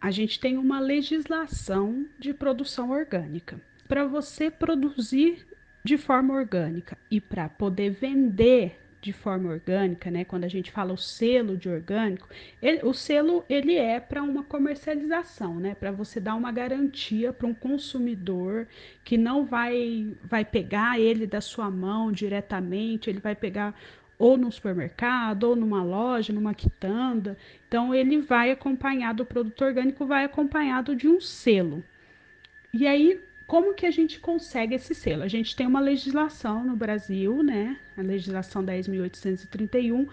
a 0.00 0.10
gente 0.10 0.40
tem 0.40 0.56
uma 0.56 0.80
legislação 0.80 2.06
de 2.18 2.32
produção 2.32 2.90
orgânica. 2.90 3.60
Para 3.86 4.06
você 4.06 4.50
produzir 4.50 5.46
de 5.84 5.98
forma 5.98 6.34
orgânica 6.34 6.96
e 7.10 7.20
para 7.20 7.48
poder 7.48 7.90
vender 7.90 8.78
de 9.00 9.12
forma 9.12 9.50
orgânica, 9.50 10.10
né? 10.10 10.24
Quando 10.24 10.44
a 10.44 10.48
gente 10.48 10.70
fala 10.70 10.92
o 10.92 10.96
selo 10.96 11.56
de 11.56 11.68
orgânico, 11.68 12.28
ele, 12.60 12.80
o 12.84 12.92
selo 12.92 13.44
ele 13.48 13.74
é 13.76 13.98
para 13.98 14.22
uma 14.22 14.44
comercialização, 14.44 15.58
né? 15.58 15.74
Para 15.74 15.90
você 15.90 16.20
dar 16.20 16.34
uma 16.34 16.52
garantia 16.52 17.32
para 17.32 17.46
um 17.46 17.54
consumidor 17.54 18.66
que 19.04 19.16
não 19.16 19.44
vai 19.44 20.14
vai 20.22 20.44
pegar 20.44 21.00
ele 21.00 21.26
da 21.26 21.40
sua 21.40 21.70
mão 21.70 22.12
diretamente, 22.12 23.08
ele 23.08 23.20
vai 23.20 23.34
pegar 23.34 23.74
ou 24.18 24.36
no 24.36 24.52
supermercado, 24.52 25.44
ou 25.44 25.56
numa 25.56 25.82
loja, 25.82 26.32
numa 26.32 26.52
quitanda. 26.54 27.38
Então 27.66 27.94
ele 27.94 28.20
vai 28.20 28.50
acompanhado, 28.50 29.22
o 29.22 29.26
produto 29.26 29.64
orgânico 29.64 30.04
vai 30.04 30.24
acompanhado 30.24 30.94
de 30.94 31.08
um 31.08 31.20
selo. 31.20 31.82
E 32.72 32.86
aí 32.86 33.18
como 33.50 33.74
que 33.74 33.84
a 33.84 33.90
gente 33.90 34.20
consegue 34.20 34.76
esse 34.76 34.94
selo? 34.94 35.24
A 35.24 35.28
gente 35.28 35.56
tem 35.56 35.66
uma 35.66 35.80
legislação 35.80 36.64
no 36.64 36.76
Brasil, 36.76 37.42
né? 37.42 37.76
A 37.96 38.00
legislação 38.00 38.64
10.831, 38.64 40.06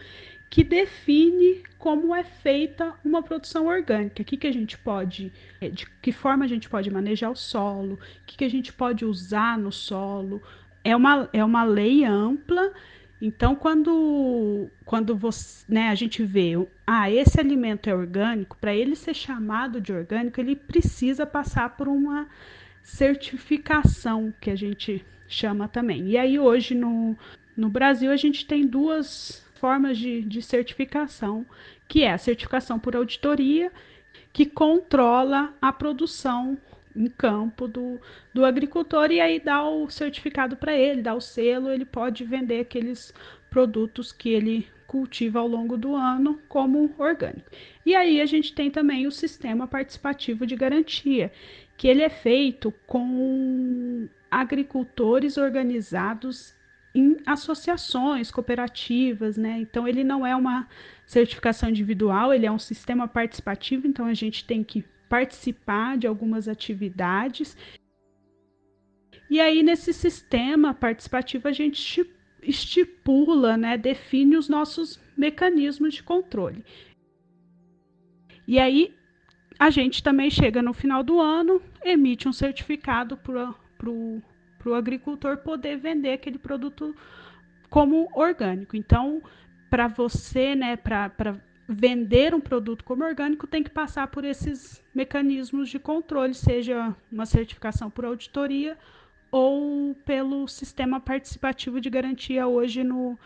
que 0.49 0.63
define 0.63 1.61
como 1.77 2.15
é 2.15 2.23
feita 2.23 2.95
uma 3.05 3.21
produção 3.21 3.67
orgânica. 3.67 4.23
Que, 4.23 4.37
que 4.37 4.47
a 4.47 4.51
gente 4.51 4.75
pode, 4.75 5.31
é, 5.61 5.69
de 5.69 5.85
que 6.01 6.11
forma 6.11 6.45
a 6.45 6.47
gente 6.47 6.67
pode 6.67 6.89
manejar 6.89 7.29
o 7.29 7.35
solo, 7.35 7.93
o 7.93 8.25
que, 8.25 8.37
que 8.37 8.43
a 8.43 8.49
gente 8.49 8.73
pode 8.73 9.05
usar 9.05 9.55
no 9.55 9.71
solo. 9.71 10.41
É 10.83 10.95
uma, 10.95 11.29
é 11.31 11.45
uma 11.45 11.63
lei 11.63 12.03
ampla. 12.05 12.73
Então, 13.21 13.55
quando, 13.55 14.67
quando 14.83 15.15
você, 15.15 15.63
né, 15.69 15.89
a 15.89 15.95
gente 15.95 16.23
vê, 16.23 16.53
ah, 16.87 17.11
esse 17.11 17.39
alimento 17.39 17.87
é 17.87 17.93
orgânico, 17.93 18.57
para 18.59 18.75
ele 18.75 18.95
ser 18.95 19.13
chamado 19.13 19.79
de 19.79 19.93
orgânico, 19.93 20.41
ele 20.41 20.55
precisa 20.55 21.23
passar 21.23 21.77
por 21.77 21.87
uma 21.87 22.27
certificação, 22.87 24.33
que 24.39 24.49
a 24.49 24.55
gente 24.55 25.05
chama 25.27 25.67
também. 25.67 26.07
E 26.07 26.17
aí, 26.17 26.39
hoje 26.39 26.73
no, 26.73 27.17
no 27.55 27.69
Brasil, 27.69 28.09
a 28.09 28.15
gente 28.15 28.47
tem 28.47 28.65
duas 28.65 29.45
formas 29.55 29.97
de, 29.97 30.21
de 30.21 30.41
certificação, 30.41 31.45
que 31.85 32.03
é 32.03 32.13
a 32.13 32.17
certificação 32.17 32.79
por 32.79 32.95
auditoria, 32.95 33.71
que 34.31 34.45
controla 34.45 35.53
a 35.61 35.71
produção 35.73 36.57
em 36.95 37.07
campo 37.07 37.67
do, 37.67 37.99
do 38.33 38.45
agricultor 38.45 39.11
e 39.11 39.19
aí 39.19 39.39
dá 39.39 39.67
o 39.67 39.89
certificado 39.89 40.55
para 40.55 40.73
ele, 40.73 41.01
dá 41.01 41.13
o 41.13 41.21
selo, 41.21 41.69
ele 41.69 41.85
pode 41.85 42.23
vender 42.23 42.61
aqueles 42.61 43.13
produtos 43.49 44.13
que 44.13 44.29
ele 44.29 44.65
cultiva 44.87 45.39
ao 45.39 45.47
longo 45.47 45.77
do 45.77 45.93
ano 45.93 46.39
como 46.47 46.95
orgânico. 46.97 47.51
E 47.85 47.93
aí 47.93 48.21
a 48.21 48.25
gente 48.25 48.53
tem 48.53 48.71
também 48.71 49.05
o 49.05 49.11
sistema 49.11 49.67
participativo 49.67 50.45
de 50.45 50.55
garantia, 50.55 51.31
que 51.77 51.87
ele 51.87 52.01
é 52.01 52.09
feito 52.09 52.73
com 52.87 54.09
agricultores 54.29 55.37
organizados 55.37 56.55
em 56.93 57.17
associações, 57.25 58.31
cooperativas, 58.31 59.37
né? 59.37 59.59
Então 59.59 59.87
ele 59.87 60.03
não 60.03 60.25
é 60.25 60.35
uma 60.35 60.67
certificação 61.05 61.69
individual, 61.69 62.33
ele 62.33 62.47
é 62.47 62.51
um 62.51 62.57
sistema 62.57 63.07
participativo, 63.07 63.85
então 63.85 64.07
a 64.07 64.15
gente 64.15 64.43
tem 64.43 64.63
que 64.63 64.83
participar 65.07 65.97
de 65.97 66.07
algumas 66.07 66.47
atividades. 66.47 67.55
E 69.29 69.39
aí 69.39 69.61
nesse 69.61 69.93
sistema 69.93 70.73
participativo 70.73 71.47
a 71.47 71.51
gente 71.51 72.11
estipula, 72.41 73.55
né, 73.55 73.77
define 73.77 74.35
os 74.35 74.49
nossos 74.49 74.99
mecanismos 75.15 75.93
de 75.93 76.01
controle. 76.01 76.65
E 78.47 78.57
aí 78.57 78.96
a 79.59 79.69
gente 79.69 80.03
também 80.03 80.29
chega 80.29 80.61
no 80.61 80.73
final 80.73 81.03
do 81.03 81.19
ano, 81.19 81.61
emite 81.83 82.27
um 82.27 82.33
certificado 82.33 83.17
para 83.17 83.89
o 83.89 84.73
agricultor 84.73 85.37
poder 85.37 85.77
vender 85.77 86.13
aquele 86.13 86.37
produto 86.37 86.95
como 87.69 88.09
orgânico. 88.13 88.75
Então, 88.75 89.21
para 89.69 89.87
você, 89.87 90.55
né, 90.55 90.75
para 90.75 91.35
vender 91.67 92.33
um 92.33 92.39
produto 92.39 92.83
como 92.83 93.03
orgânico, 93.03 93.47
tem 93.47 93.63
que 93.63 93.69
passar 93.69 94.07
por 94.07 94.23
esses 94.23 94.81
mecanismos 94.93 95.69
de 95.69 95.79
controle, 95.79 96.33
seja 96.33 96.95
uma 97.11 97.25
certificação 97.25 97.89
por 97.89 98.05
auditoria 98.05 98.77
ou 99.29 99.93
pelo 100.05 100.47
sistema 100.47 100.99
participativo 100.99 101.81
de 101.81 101.89
garantia 101.89 102.47
hoje 102.47 102.83
no 102.83 103.17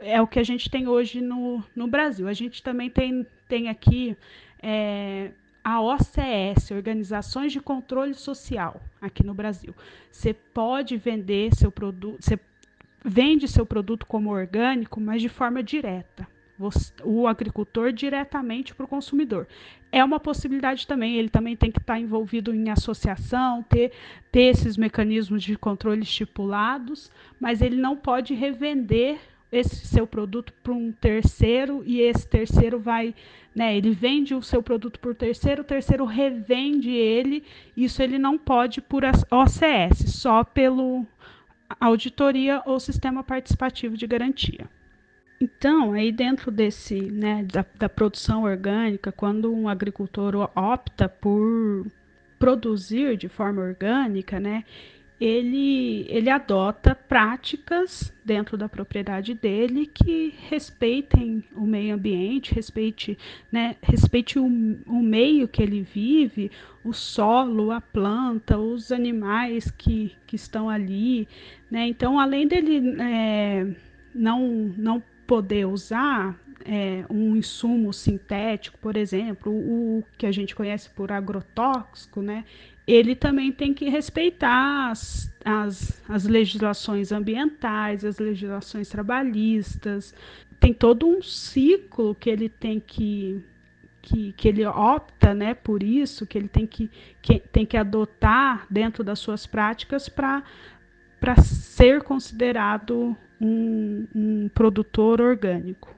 é 0.00 0.20
o 0.22 0.26
que 0.26 0.38
a 0.38 0.42
gente 0.42 0.70
tem 0.70 0.88
hoje 0.88 1.20
no, 1.20 1.62
no 1.76 1.86
Brasil. 1.86 2.26
A 2.26 2.32
gente 2.32 2.62
também 2.62 2.88
tem, 2.88 3.26
tem 3.46 3.68
aqui 3.68 4.16
é, 4.62 5.32
a 5.64 5.80
OCS, 5.80 6.70
Organizações 6.70 7.50
de 7.50 7.60
Controle 7.60 8.12
Social, 8.12 8.82
aqui 9.00 9.24
no 9.24 9.32
Brasil. 9.32 9.74
Você 10.12 10.34
pode 10.34 10.98
vender 10.98 11.54
seu 11.54 11.72
produto, 11.72 12.18
você 12.20 12.38
vende 13.02 13.48
seu 13.48 13.64
produto 13.64 14.04
como 14.04 14.30
orgânico, 14.30 15.00
mas 15.00 15.22
de 15.22 15.30
forma 15.30 15.62
direta. 15.62 16.28
O 17.02 17.26
agricultor 17.26 17.92
diretamente 17.92 18.74
para 18.74 18.84
o 18.84 18.88
consumidor. 18.88 19.48
É 19.90 20.04
uma 20.04 20.20
possibilidade 20.20 20.86
também, 20.86 21.16
ele 21.16 21.28
também 21.28 21.56
tem 21.56 21.70
que 21.70 21.80
estar 21.80 21.98
envolvido 21.98 22.54
em 22.54 22.70
associação, 22.70 23.62
ter, 23.62 23.90
ter 24.30 24.42
esses 24.42 24.76
mecanismos 24.76 25.42
de 25.42 25.56
controle 25.56 26.02
estipulados, 26.02 27.10
mas 27.40 27.60
ele 27.60 27.76
não 27.76 27.96
pode 27.96 28.34
revender 28.34 29.18
esse 29.50 29.86
seu 29.86 30.06
produto 30.06 30.52
para 30.62 30.72
um 30.72 30.90
terceiro 30.90 31.82
e 31.86 32.00
esse 32.00 32.26
terceiro 32.26 32.78
vai, 32.78 33.14
né, 33.54 33.76
ele 33.76 33.92
vende 33.92 34.34
o 34.34 34.42
seu 34.42 34.62
produto 34.62 34.98
por 34.98 35.14
terceiro, 35.14 35.62
o 35.62 35.64
terceiro 35.64 36.04
revende 36.04 36.90
ele, 36.90 37.44
isso 37.76 38.02
ele 38.02 38.18
não 38.18 38.36
pode 38.36 38.80
por 38.80 39.04
OCS, 39.04 40.12
só 40.12 40.42
pelo 40.42 41.06
auditoria 41.80 42.62
ou 42.66 42.80
sistema 42.80 43.22
participativo 43.22 43.96
de 43.96 44.06
garantia. 44.06 44.68
Então, 45.40 45.92
aí 45.92 46.10
dentro 46.10 46.50
desse, 46.50 47.00
né, 47.00 47.44
da, 47.44 47.64
da 47.76 47.88
produção 47.88 48.44
orgânica, 48.44 49.12
quando 49.12 49.52
um 49.52 49.68
agricultor 49.68 50.50
opta 50.56 51.08
por 51.08 51.86
produzir 52.38 53.16
de 53.16 53.28
forma 53.28 53.62
orgânica, 53.62 54.40
né, 54.40 54.64
ele, 55.20 56.06
ele 56.08 56.28
adota 56.28 56.94
práticas 56.94 58.12
dentro 58.24 58.56
da 58.56 58.68
propriedade 58.68 59.32
dele 59.34 59.86
que 59.86 60.34
respeitem 60.48 61.42
o 61.54 61.64
meio 61.64 61.94
ambiente, 61.94 62.54
respeite, 62.54 63.16
né, 63.50 63.76
respeite 63.82 64.38
o, 64.38 64.44
o 64.44 65.02
meio 65.02 65.46
que 65.46 65.62
ele 65.62 65.82
vive, 65.82 66.50
o 66.82 66.92
solo, 66.92 67.70
a 67.70 67.80
planta, 67.80 68.58
os 68.58 68.90
animais 68.90 69.70
que, 69.70 70.12
que 70.26 70.36
estão 70.36 70.68
ali. 70.68 71.28
Né? 71.70 71.86
Então, 71.86 72.18
além 72.18 72.48
dele 72.48 73.00
é, 73.00 73.66
não, 74.14 74.74
não 74.76 75.02
poder 75.26 75.66
usar 75.66 76.38
é, 76.64 77.04
um 77.10 77.36
insumo 77.36 77.92
sintético, 77.92 78.78
por 78.78 78.96
exemplo, 78.96 79.52
o, 79.52 79.98
o, 79.98 80.04
que 80.16 80.26
a 80.26 80.32
gente 80.32 80.54
conhece 80.54 80.88
por 80.90 81.12
agrotóxico, 81.12 82.22
né? 82.22 82.44
Ele 82.86 83.14
também 83.16 83.50
tem 83.50 83.72
que 83.72 83.88
respeitar 83.88 84.90
as, 84.90 85.32
as, 85.44 86.02
as 86.08 86.24
legislações 86.26 87.12
ambientais, 87.12 88.04
as 88.04 88.18
legislações 88.18 88.88
trabalhistas. 88.88 90.14
Tem 90.60 90.72
todo 90.72 91.06
um 91.06 91.22
ciclo 91.22 92.14
que 92.14 92.28
ele 92.28 92.48
tem 92.48 92.80
que 92.80 93.42
que, 94.04 94.34
que, 94.34 94.48
ele 94.48 94.66
opta 94.66 95.32
né, 95.32 95.54
por 95.54 95.82
isso, 95.82 96.26
que 96.26 96.36
ele 96.36 96.46
tem 96.46 96.66
que, 96.66 96.90
que, 97.22 97.40
tem 97.40 97.64
que 97.64 97.74
adotar 97.74 98.66
dentro 98.68 99.02
das 99.02 99.18
suas 99.18 99.46
práticas 99.46 100.10
para 100.10 100.42
ser 101.42 102.02
considerado 102.02 103.16
um, 103.40 104.06
um, 104.14 104.48
produtor 104.50 105.22
orgânico. 105.22 105.94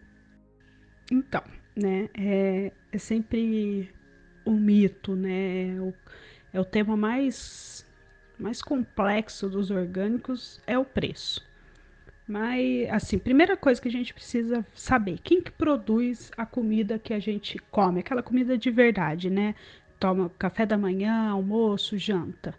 Então, 1.10 1.42
né, 1.74 2.08
é, 2.16 2.72
é 2.92 2.98
sempre 2.98 3.90
um 4.46 4.54
mito, 4.54 5.16
né? 5.16 5.76
O, 5.80 5.92
é 6.52 6.60
o 6.60 6.64
tema 6.64 6.96
mais, 6.96 7.86
mais 8.38 8.62
complexo 8.62 9.48
dos 9.48 9.70
orgânicos 9.70 10.60
é 10.66 10.78
o 10.78 10.84
preço. 10.84 11.44
Mas, 12.28 12.88
assim, 12.90 13.18
primeira 13.18 13.56
coisa 13.56 13.80
que 13.80 13.88
a 13.88 13.92
gente 13.92 14.12
precisa 14.12 14.66
saber, 14.74 15.18
quem 15.22 15.40
que 15.40 15.50
produz 15.50 16.30
a 16.36 16.44
comida 16.44 16.98
que 16.98 17.14
a 17.14 17.20
gente 17.20 17.58
come, 17.70 18.00
aquela 18.00 18.22
comida 18.22 18.58
de 18.58 18.70
verdade, 18.70 19.30
né? 19.30 19.54
Toma 20.00 20.30
café 20.38 20.66
da 20.66 20.76
manhã, 20.76 21.30
almoço, 21.30 21.96
janta. 21.96 22.54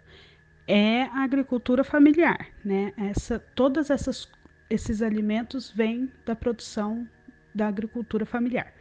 É 0.66 1.04
a 1.04 1.24
agricultura 1.24 1.84
familiar, 1.84 2.48
né? 2.64 2.94
Essa, 2.98 3.40
todas 3.40 3.90
essas 3.90 4.30
esses 4.70 5.02
alimentos 5.02 5.72
vêm 5.72 6.12
da 6.26 6.36
produção 6.36 7.08
da 7.54 7.68
agricultura 7.68 8.26
familiar, 8.26 8.74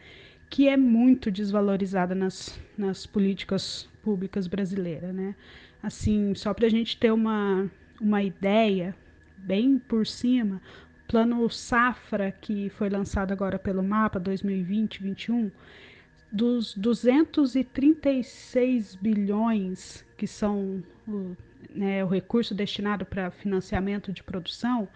que 0.51 0.69
é 0.69 0.77
muito 0.77 1.31
desvalorizada 1.31 2.15
nas, 2.15 2.61
nas 2.77 3.07
políticas 3.07 3.89
públicas 4.07 4.47
brasileiras, 4.47 5.13
né? 5.13 5.35
Assim, 5.83 6.33
só 6.37 6.55
para 6.55 6.67
a 6.67 6.71
gente 6.71 6.97
ter 6.97 7.11
uma, 7.11 7.69
uma 8.01 8.23
ideia 8.23 8.95
bem 9.37 9.81
por 9.81 10.07
cima, 10.07 10.63
o 11.03 11.07
plano 11.09 11.51
Safra, 11.51 12.31
que 12.31 12.71
foi 12.71 12.89
lançado 12.89 13.33
agora 13.33 13.59
pelo 13.59 13.83
MAPA 13.83 14.21
2020-21, 14.21 15.51
dos 16.31 16.73
236 16.77 18.95
bilhões 18.95 20.07
que 20.17 20.29
são 20.29 20.85
o, 21.09 21.37
né, 21.75 22.05
o 22.05 22.09
recurso 22.09 22.55
destinado 22.55 23.05
para 23.05 23.33
financiamento 23.33 24.13
de 24.13 24.23
produção, 24.23 24.89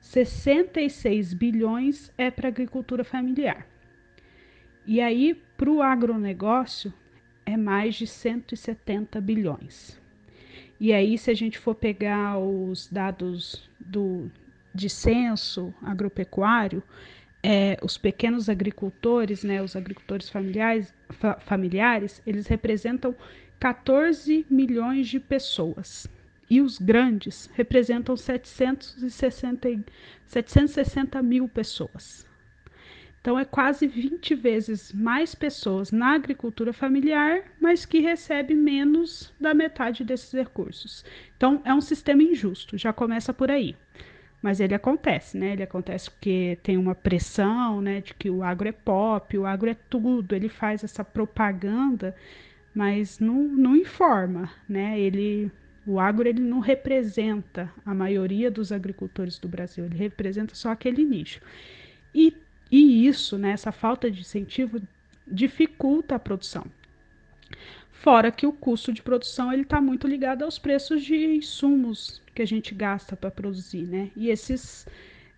66 0.00 1.34
bilhões 1.34 2.12
é 2.18 2.32
para 2.32 2.48
agricultura 2.48 3.04
familiar. 3.04 3.64
E 4.84 5.00
aí, 5.00 5.40
para 5.56 5.70
o 5.70 5.82
agronegócio, 5.82 6.92
é 7.50 7.56
mais 7.56 7.94
de 7.94 8.06
170 8.06 9.20
bilhões. 9.20 10.00
E 10.78 10.92
aí, 10.92 11.18
se 11.18 11.30
a 11.30 11.34
gente 11.34 11.58
for 11.58 11.74
pegar 11.74 12.38
os 12.38 12.88
dados 12.88 13.68
do, 13.78 14.30
de 14.74 14.88
censo 14.88 15.74
agropecuário, 15.82 16.82
é, 17.42 17.76
os 17.82 17.98
pequenos 17.98 18.48
agricultores, 18.48 19.44
né, 19.44 19.62
os 19.62 19.76
agricultores 19.76 20.28
familiares, 20.28 20.94
fa 21.10 21.38
familiares, 21.40 22.22
eles 22.26 22.46
representam 22.46 23.14
14 23.58 24.46
milhões 24.48 25.08
de 25.08 25.20
pessoas. 25.20 26.06
E 26.48 26.60
os 26.60 26.78
grandes 26.78 27.48
representam 27.54 28.16
760, 28.16 29.84
760 30.26 31.22
mil 31.22 31.48
pessoas. 31.48 32.26
Então, 33.20 33.38
é 33.38 33.44
quase 33.44 33.86
20 33.86 34.34
vezes 34.34 34.92
mais 34.92 35.34
pessoas 35.34 35.92
na 35.92 36.14
agricultura 36.14 36.72
familiar, 36.72 37.42
mas 37.60 37.84
que 37.84 38.00
recebe 38.00 38.54
menos 38.54 39.32
da 39.38 39.52
metade 39.52 40.02
desses 40.04 40.32
recursos. 40.32 41.04
Então, 41.36 41.60
é 41.64 41.74
um 41.74 41.82
sistema 41.82 42.22
injusto, 42.22 42.78
já 42.78 42.92
começa 42.94 43.34
por 43.34 43.50
aí. 43.50 43.76
Mas 44.40 44.58
ele 44.58 44.74
acontece, 44.74 45.36
né? 45.36 45.52
Ele 45.52 45.62
acontece 45.62 46.10
porque 46.10 46.58
tem 46.62 46.78
uma 46.78 46.94
pressão, 46.94 47.82
né, 47.82 48.00
de 48.00 48.14
que 48.14 48.30
o 48.30 48.42
agro 48.42 48.68
é 48.68 48.72
pop, 48.72 49.36
o 49.36 49.44
agro 49.44 49.68
é 49.68 49.76
tudo. 49.90 50.34
Ele 50.34 50.48
faz 50.48 50.82
essa 50.82 51.04
propaganda, 51.04 52.16
mas 52.74 53.18
não, 53.18 53.34
não 53.34 53.76
informa, 53.76 54.50
né? 54.66 54.98
Ele 54.98 55.50
o 55.86 55.98
agro 55.98 56.28
ele 56.28 56.40
não 56.40 56.60
representa 56.60 57.72
a 57.84 57.94
maioria 57.94 58.50
dos 58.50 58.70
agricultores 58.70 59.38
do 59.38 59.48
Brasil, 59.48 59.84
ele 59.86 59.96
representa 59.96 60.54
só 60.54 60.70
aquele 60.70 61.04
nicho. 61.04 61.40
E 62.14 62.34
e 62.70 63.06
isso, 63.06 63.36
né, 63.36 63.50
essa 63.50 63.72
falta 63.72 64.10
de 64.10 64.20
incentivo, 64.20 64.80
dificulta 65.26 66.14
a 66.14 66.18
produção. 66.18 66.64
Fora 67.92 68.32
que 68.32 68.46
o 68.46 68.52
custo 68.52 68.92
de 68.92 69.02
produção 69.02 69.52
ele 69.52 69.62
está 69.62 69.80
muito 69.80 70.06
ligado 70.06 70.42
aos 70.42 70.58
preços 70.58 71.02
de 71.02 71.16
insumos 71.16 72.22
que 72.34 72.40
a 72.40 72.46
gente 72.46 72.74
gasta 72.74 73.14
para 73.14 73.30
produzir, 73.30 73.86
né? 73.86 74.10
E 74.16 74.30
esses, 74.30 74.86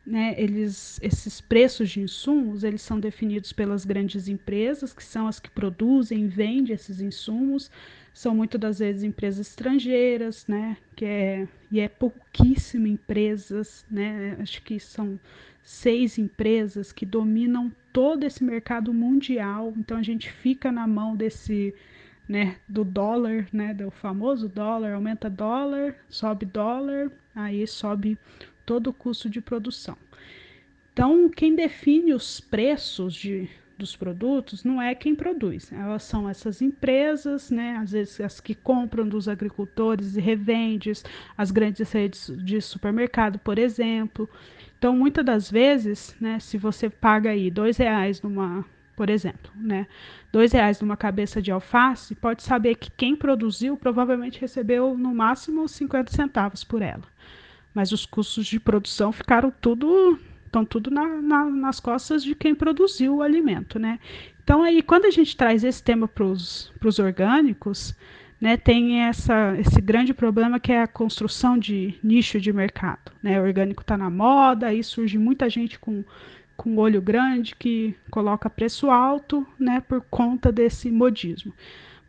né, 0.06 0.34
eles, 0.38 1.00
esses 1.02 1.40
preços 1.40 1.90
de 1.90 2.00
insumos 2.00 2.62
eles 2.62 2.82
são 2.82 3.00
definidos 3.00 3.52
pelas 3.52 3.84
grandes 3.84 4.28
empresas, 4.28 4.92
que 4.92 5.02
são 5.02 5.26
as 5.26 5.40
que 5.40 5.50
produzem 5.50 6.20
e 6.20 6.28
vendem 6.28 6.72
esses 6.72 7.00
insumos. 7.00 7.68
São 8.14 8.34
muitas 8.34 8.60
das 8.60 8.78
vezes 8.78 9.02
empresas 9.02 9.48
estrangeiras, 9.48 10.46
né? 10.46 10.76
Que 10.94 11.04
é, 11.04 11.48
e 11.70 11.80
é 11.80 11.88
pouquíssima 11.88 12.86
empresas, 12.86 13.84
né? 13.90 14.36
Acho 14.38 14.62
que 14.62 14.78
são 14.78 15.18
seis 15.62 16.18
empresas 16.18 16.92
que 16.92 17.06
dominam 17.06 17.72
todo 17.92 18.24
esse 18.24 18.42
mercado 18.42 18.92
mundial. 18.92 19.72
Então 19.76 19.96
a 19.96 20.02
gente 20.02 20.30
fica 20.30 20.72
na 20.72 20.86
mão 20.86 21.14
desse, 21.14 21.74
né, 22.28 22.56
do 22.68 22.84
dólar, 22.84 23.46
né, 23.52 23.74
do 23.74 23.90
famoso 23.90 24.48
dólar, 24.48 24.94
aumenta 24.94 25.28
dólar, 25.30 25.94
sobe 26.08 26.46
dólar, 26.46 27.10
aí 27.34 27.66
sobe 27.66 28.18
todo 28.64 28.88
o 28.88 28.92
custo 28.92 29.28
de 29.28 29.40
produção. 29.40 29.96
Então, 30.92 31.30
quem 31.30 31.54
define 31.54 32.12
os 32.12 32.38
preços 32.38 33.14
de, 33.14 33.48
dos 33.82 33.96
produtos 33.96 34.62
não 34.62 34.80
é 34.80 34.94
quem 34.94 35.12
produz, 35.12 35.72
elas 35.72 36.04
são 36.04 36.28
essas 36.28 36.62
empresas, 36.62 37.50
né, 37.50 37.76
às 37.82 37.90
vezes 37.90 38.20
as 38.20 38.40
que 38.40 38.54
compram 38.54 39.08
dos 39.08 39.28
agricultores 39.28 40.16
e 40.16 40.20
revendes, 40.20 41.04
as 41.36 41.50
grandes 41.50 41.90
redes 41.90 42.32
de 42.44 42.60
supermercado, 42.60 43.40
por 43.40 43.58
exemplo. 43.58 44.30
Então, 44.78 44.96
muitas 44.96 45.24
das 45.24 45.50
vezes, 45.50 46.14
né, 46.20 46.38
se 46.38 46.56
você 46.56 46.88
paga 46.88 47.30
aí 47.30 47.50
dois 47.50 47.76
reais 47.76 48.22
numa, 48.22 48.64
por 48.96 49.10
exemplo, 49.10 49.50
né, 49.56 49.88
dois 50.32 50.52
reais 50.52 50.80
numa 50.80 50.96
cabeça 50.96 51.42
de 51.42 51.50
alface, 51.50 52.14
pode 52.14 52.44
saber 52.44 52.76
que 52.76 52.90
quem 52.90 53.16
produziu 53.16 53.76
provavelmente 53.76 54.40
recebeu 54.40 54.96
no 54.96 55.12
máximo 55.12 55.68
50 55.68 56.12
centavos 56.12 56.62
por 56.62 56.82
ela. 56.82 57.04
Mas 57.74 57.90
os 57.90 58.06
custos 58.06 58.46
de 58.46 58.60
produção 58.60 59.10
ficaram 59.10 59.52
tudo, 59.60 60.18
estão 60.52 60.64
tudo 60.66 60.90
na, 60.90 61.06
na, 61.22 61.44
nas 61.46 61.80
costas 61.80 62.22
de 62.22 62.34
quem 62.34 62.54
produziu 62.54 63.16
o 63.16 63.22
alimento, 63.22 63.78
né? 63.78 63.98
Então 64.44 64.62
aí, 64.62 64.82
quando 64.82 65.06
a 65.06 65.10
gente 65.10 65.36
traz 65.36 65.64
esse 65.64 65.82
tema 65.82 66.06
para 66.06 66.24
os 66.24 66.98
orgânicos, 66.98 67.96
né, 68.40 68.56
tem 68.56 69.02
essa, 69.02 69.56
esse 69.56 69.80
grande 69.80 70.12
problema 70.12 70.58
que 70.58 70.72
é 70.72 70.82
a 70.82 70.88
construção 70.88 71.56
de 71.56 71.94
nicho 72.02 72.40
de 72.40 72.52
mercado. 72.52 73.12
Né? 73.22 73.40
O 73.40 73.44
orgânico 73.44 73.82
está 73.82 73.96
na 73.96 74.10
moda, 74.10 74.66
aí 74.66 74.82
surge 74.82 75.16
muita 75.16 75.48
gente 75.48 75.78
com, 75.78 76.04
com 76.56 76.76
olho 76.76 77.00
grande 77.00 77.54
que 77.54 77.94
coloca 78.10 78.50
preço 78.50 78.90
alto 78.90 79.46
né, 79.56 79.80
por 79.80 80.04
conta 80.10 80.50
desse 80.50 80.90
modismo. 80.90 81.52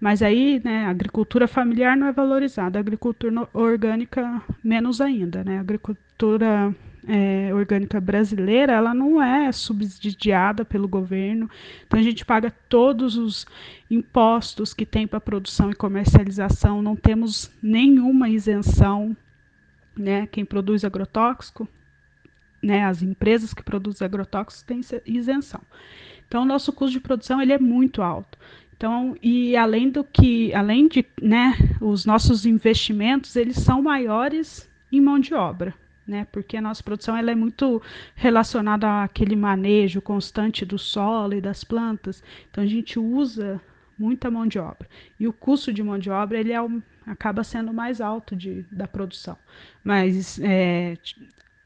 Mas 0.01 0.23
aí 0.23 0.59
né, 0.63 0.87
a 0.87 0.89
agricultura 0.89 1.47
familiar 1.47 1.95
não 1.95 2.07
é 2.07 2.11
valorizada, 2.11 2.79
a 2.79 2.81
agricultura 2.81 3.47
orgânica 3.53 4.41
menos 4.63 4.99
ainda. 4.99 5.43
Né? 5.43 5.59
A 5.59 5.61
agricultura 5.61 6.75
é, 7.07 7.53
orgânica 7.53 7.99
brasileira, 7.99 8.73
ela 8.73 8.93
não 8.93 9.21
é 9.21 9.51
subsidiada 9.51 10.63
pelo 10.63 10.87
governo. 10.87 11.49
Então 11.85 11.99
a 11.99 12.03
gente 12.03 12.25
paga 12.25 12.51
todos 12.69 13.17
os 13.17 13.45
impostos 13.89 14.73
que 14.73 14.85
tem 14.85 15.05
para 15.07 15.19
produção 15.19 15.69
e 15.69 15.75
comercialização, 15.75 16.81
não 16.81 16.95
temos 16.95 17.51
nenhuma 17.61 18.29
isenção, 18.29 19.15
né? 19.95 20.27
Quem 20.27 20.45
produz 20.45 20.83
agrotóxico, 20.83 21.67
né? 22.61 22.85
As 22.85 23.01
empresas 23.01 23.53
que 23.53 23.63
produzem 23.63 24.05
agrotóxicos 24.05 24.63
têm 24.63 24.81
isenção. 25.05 25.61
Então 26.27 26.43
o 26.43 26.45
nosso 26.45 26.71
custo 26.73 26.93
de 26.93 26.99
produção 26.99 27.41
ele 27.41 27.53
é 27.53 27.59
muito 27.59 28.01
alto. 28.01 28.37
Então, 28.75 29.15
e 29.21 29.55
além 29.55 29.89
do 29.89 30.03
que, 30.03 30.53
além 30.53 30.89
de, 30.89 31.05
né, 31.21 31.53
os 31.79 32.05
nossos 32.05 32.45
investimentos, 32.45 33.35
eles 33.35 33.55
são 33.57 33.81
maiores 33.81 34.69
em 34.91 34.99
mão 34.99 35.19
de 35.19 35.33
obra. 35.33 35.73
Né, 36.05 36.27
porque 36.33 36.57
a 36.57 36.61
nossa 36.61 36.83
produção 36.83 37.15
ela 37.15 37.31
é 37.31 37.35
muito 37.35 37.81
relacionada 38.13 39.03
àquele 39.03 39.37
manejo 39.37 40.01
constante 40.01 40.65
do 40.65 40.77
solo 40.77 41.33
e 41.33 41.39
das 41.39 41.63
plantas. 41.63 42.21
Então 42.51 42.61
a 42.61 42.67
gente 42.67 42.99
usa 42.99 43.61
muita 43.97 44.29
mão 44.29 44.45
de 44.45 44.59
obra. 44.59 44.85
E 45.17 45.25
o 45.27 45.31
custo 45.31 45.71
de 45.71 45.81
mão 45.81 45.97
de 45.97 46.09
obra 46.09 46.37
ele 46.37 46.51
é 46.51 46.59
acaba 47.05 47.43
sendo 47.43 47.73
mais 47.73 48.01
alto 48.01 48.35
de, 48.35 48.65
da 48.71 48.87
produção. 48.87 49.37
Mas 49.83 50.39
é, 50.41 50.97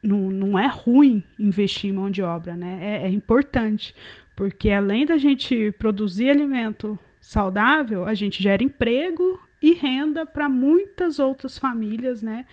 não, 0.02 0.30
não 0.30 0.58
é 0.58 0.66
ruim 0.66 1.22
investir 1.38 1.90
em 1.90 1.94
mão 1.94 2.10
de 2.10 2.22
obra, 2.22 2.56
né? 2.56 2.78
É, 2.80 3.06
é 3.06 3.10
importante, 3.10 3.94
porque 4.36 4.70
além 4.70 5.06
da 5.06 5.16
gente 5.16 5.72
produzir 5.72 6.30
alimento 6.30 6.98
saudável, 7.20 8.04
a 8.04 8.14
gente 8.14 8.42
gera 8.42 8.62
emprego 8.62 9.40
e 9.60 9.74
renda 9.74 10.24
para 10.24 10.48
muitas 10.48 11.18
outras 11.18 11.58
famílias, 11.58 12.22
né, 12.22 12.46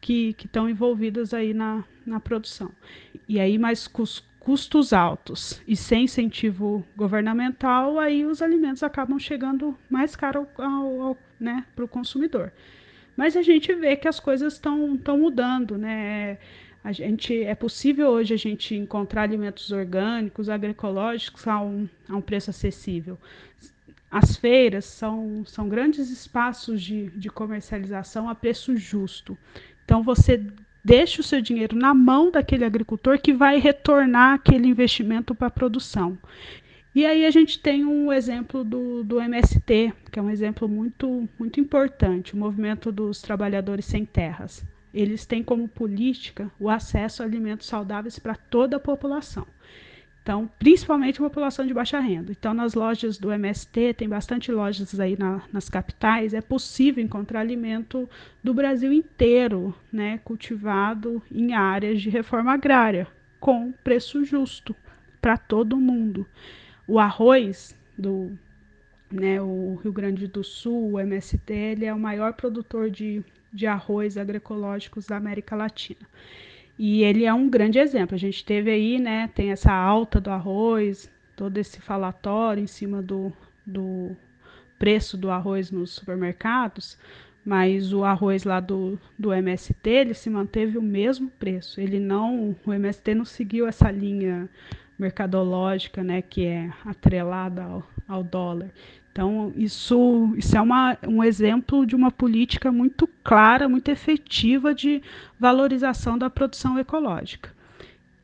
que 0.00 0.34
estão 0.44 0.68
envolvidas 0.68 1.34
aí 1.34 1.52
na, 1.52 1.84
na 2.06 2.18
produção. 2.18 2.70
E 3.28 3.38
aí, 3.38 3.58
mais 3.58 3.86
cus, 3.86 4.24
custos 4.38 4.92
altos 4.92 5.62
e 5.68 5.76
sem 5.76 6.04
incentivo 6.04 6.84
governamental, 6.96 7.98
aí 7.98 8.24
os 8.24 8.40
alimentos 8.40 8.82
acabam 8.82 9.18
chegando 9.18 9.76
mais 9.88 10.16
caro 10.16 10.48
né, 11.38 11.64
para 11.76 11.84
o 11.84 11.88
consumidor. 11.88 12.52
Mas 13.16 13.36
a 13.36 13.42
gente 13.42 13.74
vê 13.74 13.96
que 13.96 14.08
as 14.08 14.18
coisas 14.18 14.54
estão 14.54 14.98
mudando, 15.18 15.76
né? 15.76 16.38
A 16.82 16.92
gente, 16.92 17.42
é 17.44 17.54
possível 17.54 18.08
hoje 18.08 18.32
a 18.32 18.38
gente 18.38 18.74
encontrar 18.74 19.22
alimentos 19.24 19.70
orgânicos, 19.70 20.48
agroecológicos 20.48 21.46
a 21.46 21.60
um, 21.60 21.86
a 22.08 22.16
um 22.16 22.22
preço 22.22 22.48
acessível. 22.48 23.18
As 24.10 24.36
feiras 24.36 24.86
são, 24.86 25.44
são 25.44 25.68
grandes 25.68 26.08
espaços 26.10 26.82
de, 26.82 27.10
de 27.10 27.28
comercialização 27.28 28.28
a 28.28 28.34
preço 28.34 28.74
justo. 28.76 29.36
Então, 29.90 30.04
você 30.04 30.40
deixa 30.84 31.20
o 31.20 31.24
seu 31.24 31.40
dinheiro 31.40 31.76
na 31.76 31.92
mão 31.92 32.30
daquele 32.30 32.64
agricultor 32.64 33.18
que 33.20 33.32
vai 33.32 33.58
retornar 33.58 34.34
aquele 34.34 34.68
investimento 34.68 35.34
para 35.34 35.48
a 35.48 35.50
produção. 35.50 36.16
E 36.94 37.04
aí 37.04 37.26
a 37.26 37.30
gente 37.32 37.58
tem 37.58 37.84
um 37.84 38.12
exemplo 38.12 38.62
do, 38.62 39.02
do 39.02 39.20
MST, 39.20 39.92
que 40.12 40.16
é 40.16 40.22
um 40.22 40.30
exemplo 40.30 40.68
muito, 40.68 41.28
muito 41.36 41.58
importante, 41.58 42.34
o 42.34 42.36
Movimento 42.36 42.92
dos 42.92 43.20
Trabalhadores 43.20 43.84
Sem 43.84 44.04
Terras 44.04 44.64
eles 44.92 45.24
têm 45.24 45.42
como 45.42 45.68
política 45.68 46.50
o 46.58 46.68
acesso 46.68 47.22
a 47.22 47.26
alimentos 47.26 47.66
saudáveis 47.66 48.18
para 48.18 48.34
toda 48.34 48.76
a 48.76 48.80
população. 48.80 49.46
Então, 50.30 50.48
principalmente 50.60 51.18
a 51.18 51.24
população 51.24 51.66
de 51.66 51.74
baixa 51.74 51.98
renda. 51.98 52.30
Então, 52.30 52.54
nas 52.54 52.74
lojas 52.74 53.18
do 53.18 53.32
MST, 53.32 53.94
tem 53.94 54.08
bastante 54.08 54.52
lojas 54.52 55.00
aí 55.00 55.18
na, 55.18 55.42
nas 55.52 55.68
capitais, 55.68 56.32
é 56.32 56.40
possível 56.40 57.02
encontrar 57.02 57.40
alimento 57.40 58.08
do 58.40 58.54
Brasil 58.54 58.92
inteiro, 58.92 59.74
né, 59.92 60.20
cultivado 60.22 61.20
em 61.32 61.52
áreas 61.52 62.00
de 62.00 62.10
reforma 62.10 62.52
agrária, 62.52 63.08
com 63.40 63.72
preço 63.82 64.24
justo 64.24 64.72
para 65.20 65.36
todo 65.36 65.76
mundo. 65.76 66.24
O 66.86 67.00
arroz 67.00 67.76
do 67.98 68.30
né, 69.10 69.42
o 69.42 69.80
Rio 69.82 69.92
Grande 69.92 70.28
do 70.28 70.44
Sul, 70.44 70.92
o 70.92 71.00
MST, 71.00 71.52
ele 71.52 71.86
é 71.86 71.92
o 71.92 71.98
maior 71.98 72.34
produtor 72.34 72.88
de 72.88 73.24
de 73.52 73.66
arroz 73.66 74.16
agroecológicos 74.16 75.06
da 75.06 75.16
América 75.16 75.56
Latina. 75.56 76.06
E 76.82 77.04
ele 77.04 77.26
é 77.26 77.34
um 77.34 77.46
grande 77.46 77.78
exemplo. 77.78 78.14
A 78.14 78.18
gente 78.18 78.42
teve 78.42 78.70
aí, 78.70 78.98
né, 78.98 79.28
tem 79.34 79.50
essa 79.50 79.70
alta 79.70 80.18
do 80.18 80.30
arroz, 80.30 81.10
todo 81.36 81.58
esse 81.58 81.78
falatório 81.78 82.62
em 82.62 82.66
cima 82.66 83.02
do, 83.02 83.30
do 83.66 84.16
preço 84.78 85.18
do 85.18 85.30
arroz 85.30 85.70
nos 85.70 85.90
supermercados, 85.90 86.96
mas 87.44 87.92
o 87.92 88.02
arroz 88.02 88.44
lá 88.44 88.60
do, 88.60 88.98
do 89.18 89.30
MST, 89.30 89.90
ele 89.90 90.14
se 90.14 90.30
manteve 90.30 90.78
o 90.78 90.82
mesmo 90.82 91.28
preço. 91.28 91.82
Ele 91.82 92.00
não, 92.00 92.56
o 92.64 92.72
MST 92.72 93.14
não 93.14 93.26
seguiu 93.26 93.66
essa 93.66 93.90
linha 93.90 94.48
mercadológica, 94.98 96.02
né, 96.02 96.22
que 96.22 96.46
é 96.46 96.72
atrelada 96.86 97.62
ao, 97.62 97.86
ao 98.08 98.22
dólar. 98.22 98.70
Então, 99.12 99.52
isso, 99.56 100.32
isso 100.36 100.56
é 100.56 100.60
uma, 100.60 100.96
um 101.06 101.22
exemplo 101.22 101.84
de 101.84 101.96
uma 101.96 102.10
política 102.12 102.70
muito 102.70 103.08
clara, 103.24 103.68
muito 103.68 103.90
efetiva 103.90 104.72
de 104.72 105.02
valorização 105.38 106.16
da 106.16 106.30
produção 106.30 106.78
ecológica. 106.78 107.52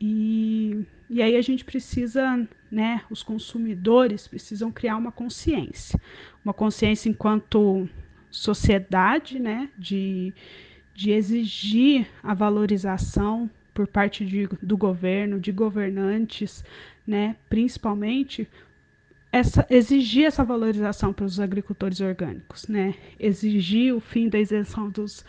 E, 0.00 0.84
e 1.10 1.20
aí 1.22 1.36
a 1.36 1.42
gente 1.42 1.64
precisa, 1.64 2.48
né, 2.70 3.02
os 3.10 3.22
consumidores 3.22 4.28
precisam 4.28 4.70
criar 4.70 4.96
uma 4.96 5.10
consciência, 5.10 6.00
uma 6.44 6.54
consciência 6.54 7.08
enquanto 7.08 7.88
sociedade, 8.30 9.40
né, 9.40 9.68
de, 9.76 10.32
de 10.94 11.10
exigir 11.10 12.06
a 12.22 12.32
valorização 12.32 13.50
por 13.74 13.88
parte 13.88 14.24
de, 14.24 14.48
do 14.62 14.76
governo, 14.76 15.40
de 15.40 15.50
governantes, 15.50 16.64
né, 17.06 17.36
principalmente 17.48 18.48
essa, 19.36 19.66
exigir 19.68 20.24
essa 20.24 20.42
valorização 20.42 21.12
para 21.12 21.26
os 21.26 21.38
agricultores 21.38 22.00
orgânicos, 22.00 22.66
né? 22.68 22.94
Exigir 23.20 23.94
o 23.94 24.00
fim 24.00 24.30
da 24.30 24.38
isenção 24.38 24.88
dos, 24.88 25.24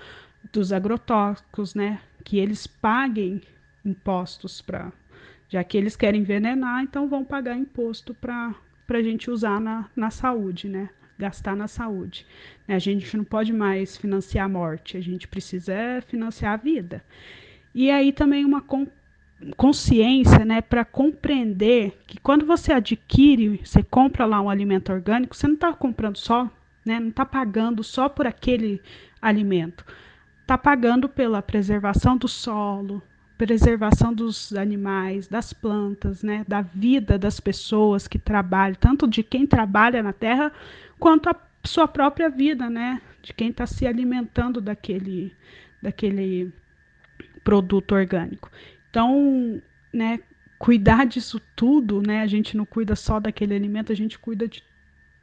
dos 0.54 0.72
agrotóxicos, 0.72 1.76
né? 1.76 2.00
Que 2.24 2.38
eles 2.38 2.66
paguem 2.66 3.42
impostos 3.84 4.62
para, 4.62 4.94
já 5.50 5.62
que 5.62 5.78
eles 5.78 5.98
querem 5.98 6.22
envenenar, 6.22 6.84
então 6.84 7.10
vão 7.10 7.26
pagar 7.26 7.58
imposto 7.58 8.14
para 8.14 8.56
a 8.88 9.02
gente 9.02 9.30
usar 9.30 9.60
na, 9.60 9.90
na 9.94 10.10
saúde, 10.10 10.70
né? 10.70 10.90
Gastar 11.20 11.56
na 11.56 11.68
saúde. 11.68 12.26
Né? 12.66 12.76
A 12.76 12.80
gente 12.80 13.18
não 13.18 13.26
pode 13.26 13.52
mais 13.52 13.98
financiar 13.98 14.46
a 14.46 14.50
morte, 14.50 14.96
a 14.96 15.02
gente 15.02 15.28
precisa 15.28 15.74
financiar 16.08 16.54
a 16.54 16.58
vida. 16.58 17.04
E 17.76 17.92
aí 17.92 18.14
também 18.14 18.46
uma 18.46 18.62
consciência, 19.56 20.44
né, 20.44 20.62
para 20.62 20.84
compreender 20.84 21.98
que 22.08 22.20
quando 22.20 22.46
você 22.46 22.74
adquire, 22.74 23.62
você 23.64 23.84
compra 23.84 24.26
lá 24.26 24.42
um 24.42 24.50
alimento 24.50 24.92
orgânico, 24.92 25.36
você 25.36 25.48
não 25.48 25.56
está 25.56 25.72
comprando 25.74 26.18
só, 26.18 26.50
né, 26.86 27.00
não 27.00 27.10
está 27.10 27.26
pagando 27.26 27.84
só 27.84 28.10
por 28.10 28.26
aquele 28.26 28.82
alimento, 29.22 29.86
está 30.42 30.58
pagando 30.58 31.08
pela 31.08 31.42
preservação 31.42 32.18
do 32.18 32.28
solo, 32.28 33.02
preservação 33.38 34.12
dos 34.12 34.54
animais, 34.54 35.28
das 35.28 35.54
plantas, 35.54 36.24
né, 36.24 36.44
da 36.48 36.62
vida 36.62 37.20
das 37.20 37.40
pessoas 37.40 38.08
que 38.08 38.18
trabalham, 38.18 38.76
tanto 38.80 39.08
de 39.08 39.22
quem 39.22 39.46
trabalha 39.46 40.02
na 40.02 40.14
terra 40.14 40.52
quanto 41.00 41.30
a 41.30 41.36
sua 41.64 41.88
própria 41.88 42.30
vida, 42.30 42.70
né, 42.70 43.00
de 43.22 43.34
quem 43.34 43.50
está 43.50 43.68
se 43.68 43.86
alimentando 43.86 44.60
daquele, 44.60 45.32
daquele 45.82 46.52
produto 47.44 47.94
orgânico. 47.94 48.50
Então, 48.98 49.62
né, 49.94 50.20
cuidar 50.58 51.06
disso 51.06 51.40
tudo, 51.56 52.02
né, 52.02 52.24
a 52.24 52.26
gente 52.26 52.58
não 52.58 52.66
cuida 52.66 52.96
só 52.96 53.20
daquele 53.20 53.54
alimento, 53.54 53.92
a 53.92 53.96
gente 53.96 54.18
cuida 54.18 54.48
de 54.48 54.64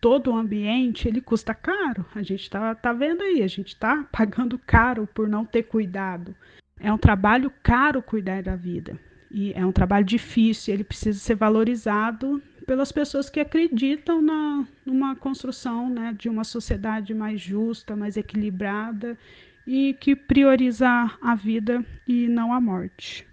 todo 0.01 0.31
o 0.31 0.37
ambiente, 0.37 1.09
ele 1.09 1.21
custa 1.21 1.53
caro. 1.53 2.07
A 2.15 2.23
gente 2.23 2.43
está 2.43 2.73
tá 2.77 2.93
vendo 2.93 3.23
aí, 3.23 3.43
a 3.43 3.49
gente 3.49 3.71
está 3.71 4.05
pagando 4.13 4.57
caro 4.65 5.09
por 5.13 5.29
não 5.29 5.45
ter 5.45 5.65
cuidado. 5.65 6.37
É 6.79 6.93
um 6.93 6.97
trabalho 6.97 7.53
caro 7.65 8.01
cuidar 8.01 8.45
da 8.45 8.55
vida. 8.55 8.97
E 9.29 9.53
é 9.55 9.67
um 9.67 9.73
trabalho 9.73 10.05
difícil, 10.05 10.73
ele 10.73 10.85
precisa 10.85 11.19
ser 11.19 11.35
valorizado 11.35 12.41
pelas 12.65 12.93
pessoas 12.93 13.29
que 13.29 13.41
acreditam 13.41 14.23
na, 14.23 14.65
numa 14.87 15.17
construção 15.17 15.91
né, 15.91 16.15
de 16.17 16.29
uma 16.29 16.45
sociedade 16.45 17.13
mais 17.13 17.41
justa, 17.41 17.97
mais 17.97 18.17
equilibrada 18.17 19.19
e 19.67 19.95
que 19.95 20.15
prioriza 20.15 20.89
a 21.21 21.35
vida 21.35 21.85
e 22.07 22.29
não 22.29 22.53
a 22.53 22.61
morte. 22.61 23.27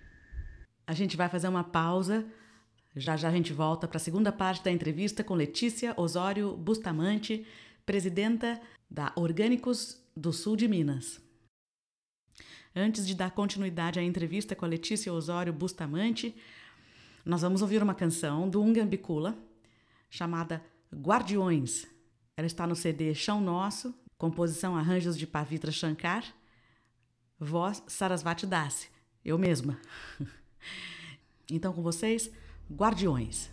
A 0.92 0.94
gente 0.94 1.16
vai 1.16 1.30
fazer 1.30 1.48
uma 1.48 1.64
pausa. 1.64 2.26
Já 2.98 3.16
já 3.16 3.30
a 3.30 3.32
gente 3.32 3.54
volta 3.54 3.88
para 3.88 3.96
a 3.96 4.00
segunda 4.02 4.30
parte 4.30 4.62
da 4.62 4.70
entrevista 4.70 5.24
com 5.24 5.34
Letícia 5.34 5.94
Osório 5.96 6.58
Bustamante, 6.58 7.48
presidenta 7.86 8.60
da 8.90 9.14
Orgânicos 9.16 10.04
do 10.18 10.34
Sul 10.34 10.58
de 10.58 10.68
Minas. 10.68 11.22
Antes 12.76 13.08
de 13.08 13.16
dar 13.16 13.32
continuidade 13.32 14.00
à 14.00 14.04
entrevista 14.04 14.54
com 14.54 14.66
a 14.66 14.68
Letícia 14.68 15.14
Osório 15.14 15.54
Bustamante, 15.54 16.36
nós 17.24 17.42
vamos 17.42 17.62
ouvir 17.62 17.82
uma 17.82 17.96
canção 17.96 18.50
do 18.50 18.62
Ungambicula 18.62 19.38
chamada 20.10 20.62
Guardiões. 20.94 21.88
Ela 22.36 22.48
está 22.48 22.68
no 22.68 22.76
CD 22.76 23.16
Chão 23.16 23.40
Nosso, 23.40 23.96
composição 24.18 24.76
arranjos 24.76 25.18
de 25.18 25.26
Pavitra 25.26 25.72
Shankar, 25.72 26.26
voz 27.40 27.82
Sarasvati 27.88 28.46
Dasi, 28.46 28.90
eu 29.24 29.38
mesma. 29.38 29.80
Então, 31.50 31.74
com 31.74 31.82
vocês, 31.82 32.32
Guardiões. 32.72 33.50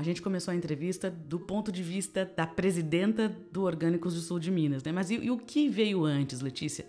A 0.00 0.02
gente 0.02 0.22
começou 0.22 0.50
a 0.50 0.54
entrevista 0.54 1.10
do 1.10 1.38
ponto 1.38 1.70
de 1.70 1.82
vista 1.82 2.24
da 2.34 2.46
presidenta 2.46 3.28
do 3.52 3.64
Orgânicos 3.64 4.14
do 4.14 4.20
Sul 4.22 4.38
de 4.38 4.50
Minas, 4.50 4.82
né? 4.82 4.90
Mas 4.90 5.10
e, 5.10 5.16
e 5.16 5.30
o 5.30 5.36
que 5.36 5.68
veio 5.68 6.06
antes, 6.06 6.40
Letícia? 6.40 6.86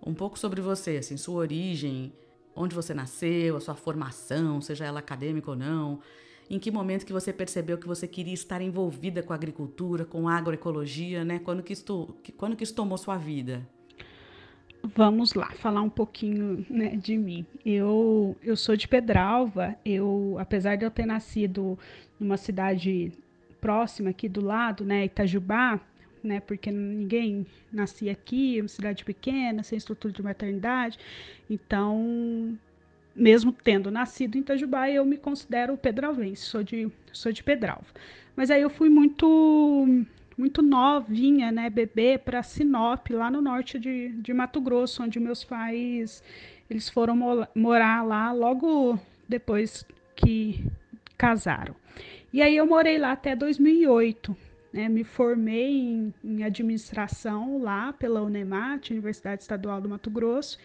Um 0.00 0.14
pouco 0.14 0.38
sobre 0.38 0.60
você, 0.60 0.98
assim, 0.98 1.16
sua 1.16 1.40
origem, 1.40 2.12
onde 2.54 2.72
você 2.72 2.94
nasceu, 2.94 3.56
a 3.56 3.60
sua 3.60 3.74
formação, 3.74 4.60
seja 4.60 4.84
ela 4.84 5.00
acadêmica 5.00 5.50
ou 5.50 5.56
não. 5.56 5.98
Em 6.48 6.60
que 6.60 6.70
momento 6.70 7.04
que 7.04 7.12
você 7.12 7.32
percebeu 7.32 7.78
que 7.78 7.88
você 7.88 8.06
queria 8.06 8.34
estar 8.34 8.62
envolvida 8.62 9.24
com 9.24 9.32
a 9.32 9.36
agricultura, 9.36 10.04
com 10.04 10.28
a 10.28 10.36
agroecologia, 10.36 11.24
né? 11.24 11.40
Quando 11.40 11.64
que 11.64 11.72
isso, 11.72 12.16
quando 12.36 12.54
que 12.54 12.62
isso 12.62 12.76
tomou 12.76 12.96
sua 12.96 13.16
vida? 13.16 13.68
Vamos 14.82 15.34
lá, 15.34 15.50
falar 15.52 15.82
um 15.82 15.90
pouquinho 15.90 16.64
né, 16.70 16.96
de 16.96 17.16
mim. 17.18 17.44
Eu, 17.64 18.36
eu 18.42 18.56
sou 18.56 18.76
de 18.76 18.86
Pedralva. 18.86 19.76
Eu, 19.84 20.36
apesar 20.38 20.76
de 20.76 20.84
eu 20.84 20.90
ter 20.90 21.06
nascido 21.06 21.78
numa 22.18 22.36
cidade 22.36 23.12
próxima 23.60 24.10
aqui 24.10 24.28
do 24.28 24.40
lado, 24.40 24.84
né, 24.84 25.04
Itajubá, 25.06 25.80
né, 26.22 26.40
porque 26.40 26.70
ninguém 26.70 27.46
nascia 27.72 28.12
aqui, 28.12 28.58
é 28.58 28.62
uma 28.62 28.68
cidade 28.68 29.04
pequena, 29.04 29.62
sem 29.62 29.76
estrutura 29.76 30.12
de 30.12 30.22
maternidade. 30.22 30.98
Então, 31.48 32.56
mesmo 33.14 33.52
tendo 33.52 33.90
nascido 33.90 34.36
em 34.36 34.40
Itajubá, 34.40 34.90
eu 34.90 35.04
me 35.04 35.16
considero 35.16 35.76
pedralvense, 35.76 36.42
sou 36.42 36.62
de, 36.62 36.90
sou 37.12 37.32
de 37.32 37.42
Pedralva. 37.42 37.86
Mas 38.36 38.50
aí 38.50 38.60
eu 38.60 38.70
fui 38.70 38.90
muito 38.90 40.04
muito 40.36 40.62
novinha, 40.62 41.50
né, 41.50 41.70
bebê, 41.70 42.18
para 42.18 42.42
Sinop, 42.42 43.08
lá 43.10 43.30
no 43.30 43.40
norte 43.40 43.78
de, 43.78 44.08
de 44.08 44.34
Mato 44.34 44.60
Grosso, 44.60 45.02
onde 45.02 45.18
meus 45.18 45.44
pais 45.44 46.22
eles 46.68 46.88
foram 46.88 47.16
mo 47.16 47.46
morar 47.54 48.02
lá 48.02 48.32
logo 48.32 48.98
depois 49.28 49.84
que 50.14 50.64
casaram. 51.16 51.74
E 52.32 52.42
aí 52.42 52.56
eu 52.56 52.66
morei 52.66 52.98
lá 52.98 53.12
até 53.12 53.34
2008. 53.34 54.36
Né, 54.72 54.90
me 54.90 55.04
formei 55.04 55.70
em, 55.70 56.14
em 56.22 56.42
administração 56.42 57.62
lá 57.62 57.94
pela 57.94 58.20
Unemat, 58.20 58.90
Universidade 58.90 59.40
Estadual 59.40 59.80
do 59.80 59.88
Mato 59.88 60.10
Grosso, 60.10 60.58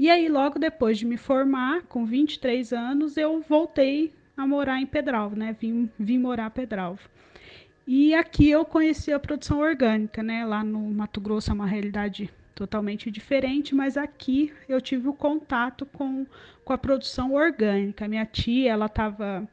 e 0.00 0.08
aí, 0.08 0.30
logo 0.30 0.58
depois 0.58 0.96
de 0.98 1.04
me 1.04 1.18
formar, 1.18 1.82
com 1.82 2.06
23 2.06 2.72
anos, 2.72 3.18
eu 3.18 3.42
voltei 3.42 4.10
a 4.34 4.46
morar 4.46 4.80
em 4.80 4.86
Pedralva, 4.86 5.36
né? 5.36 5.54
Vim, 5.60 5.90
vim 5.98 6.16
morar 6.16 6.46
em 6.46 6.50
Pedralva. 6.50 7.02
E 7.86 8.14
aqui 8.14 8.48
eu 8.50 8.64
conheci 8.64 9.12
a 9.12 9.18
produção 9.18 9.60
orgânica, 9.60 10.22
né? 10.22 10.44
Lá 10.44 10.62
no 10.62 10.78
Mato 10.78 11.20
Grosso 11.20 11.50
é 11.50 11.54
uma 11.54 11.66
realidade 11.66 12.30
totalmente 12.54 13.10
diferente, 13.10 13.74
mas 13.74 13.96
aqui 13.96 14.52
eu 14.68 14.80
tive 14.80 15.08
o 15.08 15.14
contato 15.14 15.86
com, 15.86 16.26
com 16.64 16.72
a 16.72 16.78
produção 16.78 17.32
orgânica. 17.32 18.06
Minha 18.06 18.26
tia, 18.26 18.70
ela 18.72 18.86
estava 18.86 19.48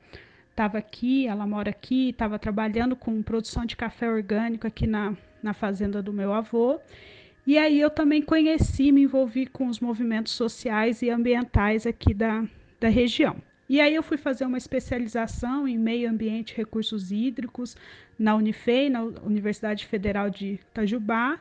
tava 0.58 0.80
aqui, 0.80 1.28
ela 1.28 1.46
mora 1.46 1.70
aqui, 1.70 2.10
estava 2.10 2.40
trabalhando 2.40 2.96
com 2.96 3.22
produção 3.22 3.63
de 3.63 3.76
café 3.76 4.10
orgânico 4.10 4.66
aqui 4.66 4.88
na, 4.88 5.16
na 5.42 5.54
fazenda 5.54 6.02
do 6.02 6.12
meu 6.12 6.34
avô. 6.34 6.80
E 7.46 7.58
aí 7.58 7.80
eu 7.80 7.92
também 7.92 8.22
conheci, 8.24 8.92
me 8.92 9.04
envolvi 9.04 9.46
com 9.46 9.68
os 9.68 9.80
movimentos 9.80 10.34
sociais 10.34 11.02
e 11.02 11.10
ambientais 11.12 11.86
aqui 11.86 12.13
da, 12.13 12.44
da 12.80 12.90
região. 12.90 13.38
E 13.69 13.82
aí 13.82 13.93
eu 13.93 14.03
fui 14.03 14.17
fazer 14.17 14.45
uma 14.45 14.58
especialização 14.58 15.67
em 15.67 15.77
meio 15.77 16.10
ambiente 16.10 16.51
e 16.51 16.58
recursos 16.58 17.12
hídricos 17.12 17.75
na 18.17 18.36
Unifei, 18.36 18.89
na 18.89 19.03
Universidade 19.03 19.86
Federal 19.86 20.30
de 20.30 20.53
Itajubá. 20.53 21.39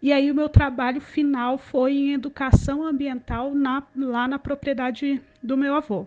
E 0.00 0.12
aí 0.12 0.30
o 0.30 0.34
meu 0.34 0.48
trabalho 0.48 1.00
final 1.00 1.58
foi 1.58 1.92
em 1.94 2.12
educação 2.14 2.82
ambiental 2.84 3.54
na, 3.54 3.82
lá 3.94 4.26
na 4.26 4.38
propriedade 4.38 5.20
do 5.42 5.56
meu 5.56 5.74
avô. 5.74 6.06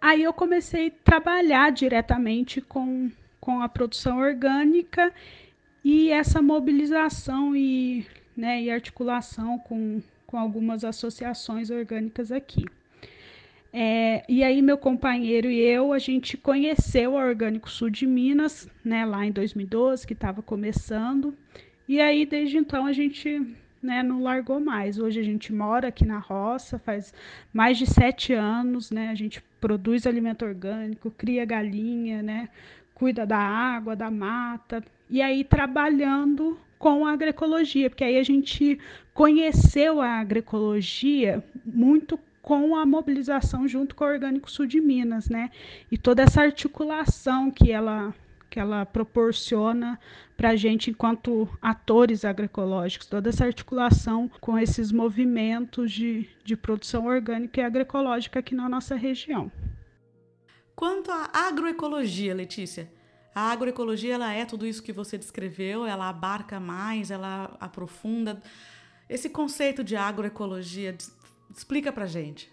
Aí 0.00 0.22
eu 0.22 0.32
comecei 0.32 0.88
a 0.88 1.04
trabalhar 1.04 1.70
diretamente 1.70 2.60
com, 2.60 3.10
com 3.40 3.60
a 3.60 3.68
produção 3.68 4.18
orgânica 4.18 5.12
e 5.84 6.10
essa 6.10 6.42
mobilização 6.42 7.54
e, 7.54 8.04
né, 8.36 8.60
e 8.62 8.70
articulação 8.70 9.58
com, 9.60 10.02
com 10.26 10.38
algumas 10.38 10.84
associações 10.84 11.70
orgânicas 11.70 12.32
aqui. 12.32 12.66
É, 13.78 14.24
e 14.26 14.42
aí 14.42 14.62
meu 14.62 14.78
companheiro 14.78 15.50
e 15.50 15.60
eu, 15.60 15.92
a 15.92 15.98
gente 15.98 16.34
conheceu 16.34 17.14
a 17.14 17.26
Orgânico 17.26 17.68
Sul 17.68 17.90
de 17.90 18.06
Minas, 18.06 18.66
né, 18.82 19.04
lá 19.04 19.26
em 19.26 19.30
2012, 19.30 20.06
que 20.06 20.14
estava 20.14 20.40
começando. 20.40 21.36
E 21.86 22.00
aí, 22.00 22.24
desde 22.24 22.56
então, 22.56 22.86
a 22.86 22.92
gente 22.94 23.38
né, 23.82 24.02
não 24.02 24.22
largou 24.22 24.58
mais. 24.58 24.98
Hoje 24.98 25.20
a 25.20 25.22
gente 25.22 25.52
mora 25.52 25.88
aqui 25.88 26.06
na 26.06 26.18
roça, 26.18 26.78
faz 26.78 27.12
mais 27.52 27.76
de 27.76 27.84
sete 27.86 28.32
anos, 28.32 28.90
né? 28.90 29.10
A 29.10 29.14
gente 29.14 29.42
produz 29.60 30.06
alimento 30.06 30.46
orgânico, 30.46 31.10
cria 31.10 31.44
galinha, 31.44 32.22
né? 32.22 32.48
Cuida 32.94 33.26
da 33.26 33.36
água, 33.36 33.94
da 33.94 34.10
mata, 34.10 34.82
e 35.10 35.20
aí 35.20 35.44
trabalhando 35.44 36.58
com 36.78 37.04
a 37.04 37.12
agroecologia, 37.12 37.90
porque 37.90 38.04
aí 38.04 38.16
a 38.16 38.22
gente 38.22 38.78
conheceu 39.12 40.00
a 40.00 40.12
agroecologia 40.12 41.44
muito 41.62 42.18
com 42.46 42.76
a 42.76 42.86
mobilização 42.86 43.66
junto 43.66 43.96
com 43.96 44.04
o 44.04 44.06
Orgânico 44.06 44.48
Sul 44.48 44.66
de 44.66 44.80
Minas, 44.80 45.28
né? 45.28 45.50
E 45.90 45.98
toda 45.98 46.22
essa 46.22 46.42
articulação 46.42 47.50
que 47.50 47.72
ela 47.72 48.14
que 48.48 48.60
ela 48.60 48.86
proporciona 48.86 49.98
para 50.36 50.50
a 50.50 50.56
gente 50.56 50.88
enquanto 50.88 51.48
atores 51.60 52.24
agroecológicos, 52.24 53.08
toda 53.08 53.30
essa 53.30 53.44
articulação 53.44 54.30
com 54.40 54.56
esses 54.56 54.92
movimentos 54.92 55.90
de, 55.90 56.28
de 56.44 56.56
produção 56.56 57.06
orgânica 57.06 57.60
e 57.60 57.64
agroecológica 57.64 58.38
aqui 58.38 58.54
na 58.54 58.68
nossa 58.68 58.94
região. 58.94 59.50
Quanto 60.76 61.10
à 61.10 61.28
agroecologia, 61.48 62.32
Letícia, 62.32 62.88
a 63.34 63.50
agroecologia 63.50 64.14
ela 64.14 64.32
é 64.32 64.44
tudo 64.44 64.64
isso 64.64 64.84
que 64.84 64.92
você 64.92 65.18
descreveu, 65.18 65.84
ela 65.84 66.08
abarca 66.08 66.60
mais, 66.60 67.10
ela 67.10 67.56
aprofunda. 67.58 68.40
Esse 69.08 69.30
conceito 69.30 69.84
de 69.84 69.94
agroecologia, 69.94 70.96
explica 71.56 71.92
pra 71.92 72.06
gente. 72.06 72.52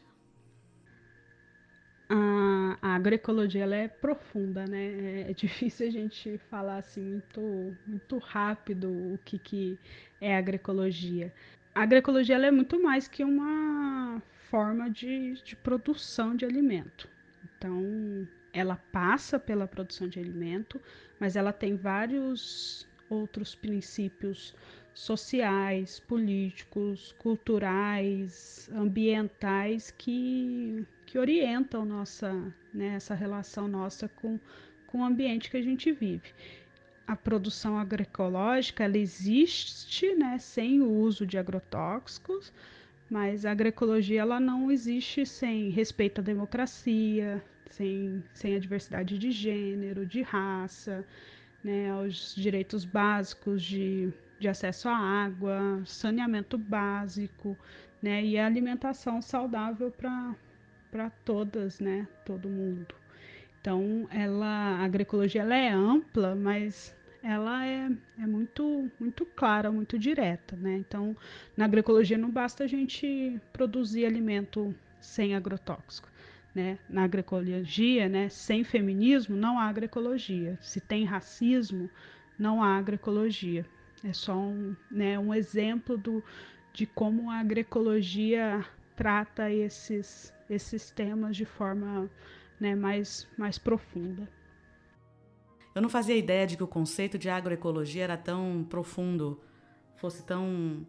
A, 2.10 2.78
a 2.82 2.96
agroecologia 2.96 3.63
ela 3.63 3.76
é 3.76 3.88
profunda, 3.88 4.66
né? 4.66 5.26
É, 5.26 5.32
é 5.32 5.34
difícil 5.34 5.88
a 5.88 5.92
gente 5.92 6.38
falar 6.50 6.78
assim 6.78 7.02
muito, 7.02 7.78
muito 7.86 8.18
rápido 8.18 8.89
o 8.89 9.20
que, 9.26 9.38
que 9.38 9.80
é 10.22 10.36
agroecologia. 10.38 11.34
A 11.76 11.82
agroecologia 11.82 12.36
ela 12.36 12.46
é 12.46 12.52
muito 12.52 12.82
mais 12.82 13.08
que 13.08 13.24
uma 13.24 14.22
forma 14.50 14.89
de, 14.89 15.34
de 15.44 15.56
produção 15.56 16.36
de 16.36 16.46
alimento. 16.46 17.10
Então, 17.58 18.28
ela 18.54 18.76
passa 18.92 19.39
pela 19.39 19.68
produção 19.68 20.08
de 20.08 20.20
alimento, 20.20 20.80
mas 21.20 21.36
ela 21.36 21.52
tem 21.52 21.76
vários 21.76 22.88
outros 23.10 23.56
princípios 23.56 24.56
sociais, 24.94 26.00
políticos, 26.00 27.16
culturais, 27.18 28.70
ambientais 28.74 29.91
que, 29.91 30.86
que 31.06 31.18
orientam 31.18 31.84
nossa, 31.84 32.32
né, 32.74 32.96
essa 32.96 33.16
relação 33.16 33.68
nossa 33.68 34.08
com, 34.08 34.39
com 34.88 35.00
o 35.00 35.04
ambiente 35.04 35.50
que 35.50 35.58
a 35.58 35.62
gente 35.62 35.91
vive. 35.91 36.32
A 37.08 37.16
produção 37.16 37.78
agroecológica 37.78 38.84
ela 38.84 38.98
existe 38.98 40.16
né, 40.16 40.38
sem 40.39 40.82
o 40.82 40.89
uso 40.89 41.26
de 41.26 41.38
agrotóxicos, 41.38 42.54
mas 43.10 43.46
a 43.46 43.52
agroecologia 43.52 44.22
ela 44.22 44.39
não 44.39 44.72
existe 44.72 45.26
sem 45.26 45.70
respeito 45.70 46.22
à 46.22 46.24
democracia, 46.24 47.44
sem, 47.70 48.24
sem 48.34 48.56
a 48.56 48.60
diversidade 48.60 49.18
de 49.18 49.32
gênero, 49.32 50.06
de 50.06 50.22
raça, 50.22 51.06
né, 51.64 51.91
aos 51.91 52.36
direitos 52.36 52.86
básicos 52.86 53.64
de, 53.64 54.14
de 54.39 54.47
acesso 54.47 54.89
à 54.89 54.95
água, 54.95 55.81
saneamento 55.86 56.57
básico, 56.57 57.57
né, 58.01 58.23
e 58.23 58.38
alimentação 58.38 59.21
saudável 59.21 59.91
para 59.91 61.09
todas, 61.23 61.79
né, 61.79 62.07
todo 62.25 62.49
mundo. 62.49 62.95
Então, 63.61 64.07
ela, 64.11 64.77
a 64.79 64.84
agroecologia 64.84 65.41
ela 65.41 65.55
é 65.55 65.69
ampla, 65.71 66.36
mas 66.36 66.95
ela 67.23 67.65
é, 67.65 67.89
é 68.19 68.27
muito, 68.27 68.91
muito 68.99 69.25
clara, 69.25 69.71
muito 69.71 69.97
direta, 69.97 70.57
né? 70.57 70.75
Então, 70.75 71.15
na 71.55 71.63
agroecologia 71.63 72.17
não 72.17 72.29
basta 72.29 72.65
a 72.65 72.67
gente 72.67 73.39
produzir 73.53 74.05
alimento 74.05 74.75
sem 74.99 75.34
agrotóxico 75.34 76.09
né, 76.53 76.77
na 76.88 77.03
agroecologia, 77.03 78.07
né, 78.07 78.29
sem 78.29 78.63
feminismo 78.63 79.36
não 79.36 79.57
há 79.57 79.63
agroecologia. 79.63 80.57
Se 80.61 80.79
tem 80.79 81.03
racismo, 81.03 81.89
não 82.38 82.63
há 82.63 82.77
agroecologia. 82.77 83.65
É 84.04 84.12
só 84.14 84.36
um, 84.36 84.76
né, 84.91 85.18
um 85.18 85.34
exemplo 85.34 85.97
do, 85.97 86.24
de 86.74 86.86
como 86.86 87.32
a 87.32 87.36
agroecologia 87.36 88.66
trata 88.95 89.51
esses, 89.51 90.34
esses 90.49 90.91
temas 90.91 91.38
de 91.38 91.45
forma 91.45 92.10
né, 92.60 92.76
mais, 92.76 93.28
mais 93.38 93.58
profunda. 93.58 94.28
Eu 95.74 95.82
não 95.82 95.89
fazia 95.89 96.16
ideia 96.16 96.45
de 96.45 96.58
que 96.58 96.64
o 96.64 96.68
conceito 96.68 97.18
de 97.18 97.30
agroecologia 97.30 98.04
era 98.04 98.18
tão 98.18 98.66
profundo, 98.70 99.41
fosse 99.95 100.24
tão. 100.24 100.86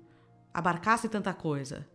abarcasse 0.53 1.09
tanta 1.09 1.33
coisa. 1.33 1.89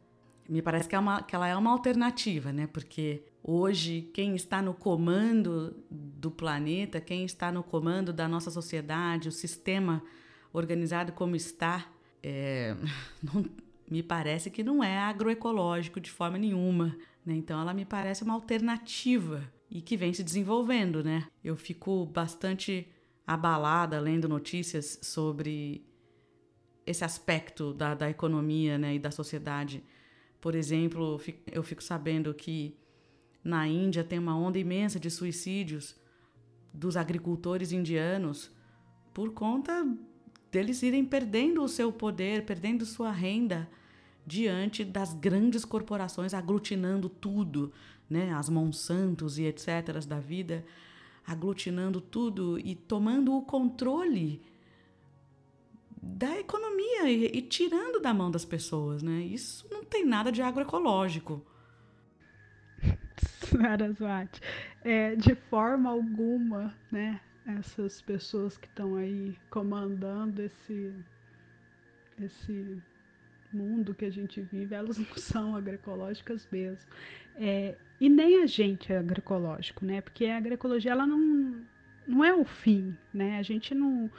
Me 0.47 0.61
parece 0.61 0.89
que, 0.89 0.95
é 0.95 0.99
uma, 0.99 1.21
que 1.21 1.35
ela 1.35 1.47
é 1.47 1.55
uma 1.55 1.69
alternativa, 1.69 2.51
né? 2.51 2.65
Porque 2.65 3.23
Hoje, 3.43 4.09
quem 4.13 4.35
está 4.35 4.61
no 4.61 4.73
comando 4.73 5.75
do 5.89 6.29
planeta, 6.29 6.99
quem 6.99 7.23
está 7.23 7.51
no 7.51 7.63
comando 7.63 8.11
da 8.11 8.27
nossa 8.27 8.51
sociedade, 8.51 9.29
o 9.29 9.31
sistema 9.31 10.03
organizado 10.51 11.11
como 11.11 11.35
está, 11.35 11.91
é, 12.21 12.75
não, 13.21 13.45
me 13.89 14.03
parece 14.03 14.49
que 14.49 14.63
não 14.63 14.83
é 14.83 14.97
agroecológico 14.97 15.99
de 15.99 16.11
forma 16.11 16.37
nenhuma. 16.37 16.95
Né? 17.25 17.35
Então, 17.35 17.59
ela 17.59 17.73
me 17.73 17.85
parece 17.85 18.23
uma 18.23 18.33
alternativa 18.33 19.43
e 19.69 19.81
que 19.81 19.97
vem 19.97 20.13
se 20.13 20.23
desenvolvendo. 20.23 21.03
Né? 21.03 21.25
Eu 21.43 21.55
fico 21.55 22.05
bastante 22.05 22.87
abalada 23.25 23.99
lendo 23.99 24.27
notícias 24.27 24.99
sobre 25.01 25.85
esse 26.85 27.03
aspecto 27.03 27.73
da, 27.73 27.93
da 27.93 28.09
economia 28.09 28.77
né, 28.77 28.95
e 28.95 28.99
da 28.99 29.11
sociedade. 29.11 29.83
Por 30.41 30.55
exemplo, 30.55 31.21
eu 31.51 31.61
fico 31.61 31.83
sabendo 31.83 32.33
que 32.33 32.75
na 33.43 33.67
Índia 33.67 34.03
tem 34.03 34.17
uma 34.17 34.37
onda 34.37 34.57
imensa 34.57 34.99
de 34.99 35.09
suicídios 35.09 35.95
dos 36.73 36.97
agricultores 36.97 37.71
indianos 37.71 38.51
por 39.13 39.33
conta 39.33 39.85
deles 40.51 40.81
irem 40.83 41.05
perdendo 41.05 41.63
o 41.63 41.69
seu 41.69 41.91
poder, 41.91 42.45
perdendo 42.45 42.85
sua 42.85 43.11
renda 43.11 43.69
diante 44.25 44.83
das 44.83 45.13
grandes 45.13 45.65
corporações 45.65 46.33
aglutinando 46.33 47.09
tudo, 47.09 47.71
né, 48.09 48.33
as 48.33 48.49
Monsantos 48.49 49.37
e 49.37 49.43
etc 49.43 50.05
da 50.07 50.19
vida, 50.19 50.65
aglutinando 51.25 52.01
tudo 52.01 52.59
e 52.59 52.75
tomando 52.75 53.35
o 53.35 53.41
controle 53.41 54.41
da 56.01 56.39
economia 56.39 57.09
e, 57.09 57.25
e, 57.25 57.41
tirando 57.41 57.99
da 57.99 58.13
mão 58.13 58.31
das 58.31 58.45
pessoas, 58.45 59.03
né? 59.03 59.19
Isso 59.21 59.67
não 59.69 59.83
tem 59.83 60.05
nada 60.05 60.31
de 60.31 60.41
agroecológico. 60.41 61.45
Saraswati, 63.51 64.41
é, 64.83 65.15
de 65.15 65.35
forma 65.35 65.89
alguma, 65.89 66.73
né? 66.91 67.19
Essas 67.57 68.01
pessoas 68.01 68.57
que 68.57 68.67
estão 68.67 68.95
aí 68.95 69.35
comandando 69.49 70.41
esse 70.41 70.93
esse 72.21 72.81
mundo 73.51 73.95
que 73.95 74.05
a 74.05 74.11
gente 74.11 74.41
vive, 74.41 74.75
elas 74.75 74.97
não 74.97 75.05
são 75.17 75.55
agroecológicas 75.55 76.47
mesmo. 76.51 76.87
É, 77.35 77.75
e 77.99 78.09
nem 78.09 78.43
a 78.43 78.45
gente 78.45 78.91
é 78.91 78.97
agroecológico, 78.97 79.85
né? 79.85 80.01
Porque 80.01 80.25
a 80.25 80.37
agroecologia 80.37 80.91
ela 80.91 81.07
não, 81.07 81.65
não 82.07 82.23
é 82.23 82.33
o 82.33 82.45
fim, 82.45 82.95
né? 83.13 83.39
A 83.39 83.43
gente 83.43 83.73
não 83.73 84.11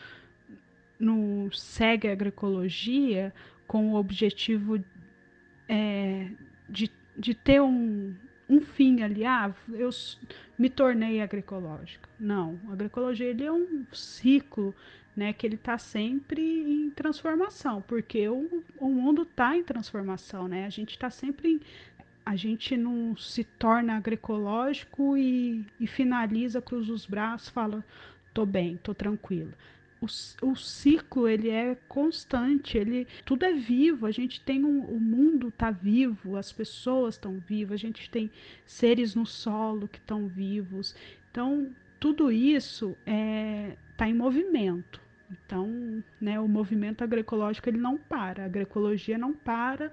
não 0.99 1.51
segue 1.51 2.09
a 2.09 2.13
agroecologia 2.13 3.33
com 3.67 3.93
o 3.93 3.95
objetivo 3.95 4.83
é, 5.67 6.31
de, 6.69 6.91
de 7.17 7.35
ter 7.35 7.61
um, 7.63 8.15
um 8.51 8.61
fim 8.61 9.03
ali, 9.03 9.25
ah, 9.25 9.55
eu 9.73 9.89
me 10.59 10.69
tornei 10.69 11.21
agroecológica. 11.21 12.09
Não, 12.19 12.59
a 12.69 12.73
agroecologia 12.73 13.29
ele 13.29 13.45
é 13.45 13.53
um 13.53 13.87
ciclo 13.93 14.75
né, 15.17 15.33
que 15.33 15.47
ele 15.47 15.55
está 15.55 15.79
sempre 15.79 16.43
em 16.43 16.91
transformação, 16.91 17.81
porque 17.83 18.29
o, 18.29 18.63
o 18.79 18.89
mundo 18.89 19.23
está 19.23 19.57
em 19.57 19.63
transformação, 19.63 20.49
né? 20.49 20.67
A 20.67 20.71
gente 20.71 20.91
está 20.91 21.11
sempre 21.11 21.49
em, 21.49 21.61
a 22.27 22.35
gente 22.35 22.77
não 22.77 23.17
se 23.17 23.45
torna 23.45 23.97
agroecológico 23.97 25.17
e, 25.17 25.65
e 25.79 25.87
finaliza, 25.87 26.61
cruza 26.61 26.93
os 26.93 27.07
braços, 27.07 27.49
fala, 27.49 27.85
tô 28.35 28.45
bem, 28.45 28.77
tô 28.83 28.93
tranquilo 28.95 29.53
o, 30.01 30.07
o 30.47 30.57
ciclo 30.57 31.29
ele 31.29 31.51
é 31.51 31.77
constante, 31.89 32.79
ele 32.79 33.07
tudo 33.25 33.45
é 33.45 33.53
vivo. 33.53 34.07
A 34.07 34.11
gente 34.11 34.41
tem 34.41 34.65
um, 34.65 34.81
o 34.81 34.99
mundo 34.99 35.49
está 35.49 35.71
vivo, 35.71 36.37
as 36.37 36.51
pessoas 36.51 37.15
estão 37.15 37.39
vivas, 37.39 37.75
a 37.75 37.87
gente 37.87 38.11
tem 38.11 38.31
seres 38.65 39.15
no 39.15 39.27
solo 39.27 39.87
que 39.87 39.99
estão 39.99 40.27
vivos. 40.27 40.95
Então 41.31 41.71
tudo 41.99 42.33
isso 42.33 42.97
está 43.01 43.13
é, 43.13 43.77
tá 43.97 44.09
em 44.09 44.15
movimento. 44.15 45.01
Então, 45.31 46.03
né, 46.21 46.41
o 46.41 46.49
movimento 46.49 47.05
agroecológico 47.05 47.69
ele 47.69 47.79
não 47.79 47.97
para, 47.97 48.43
a 48.43 48.47
agroecologia 48.47 49.17
não 49.17 49.33
para 49.33 49.93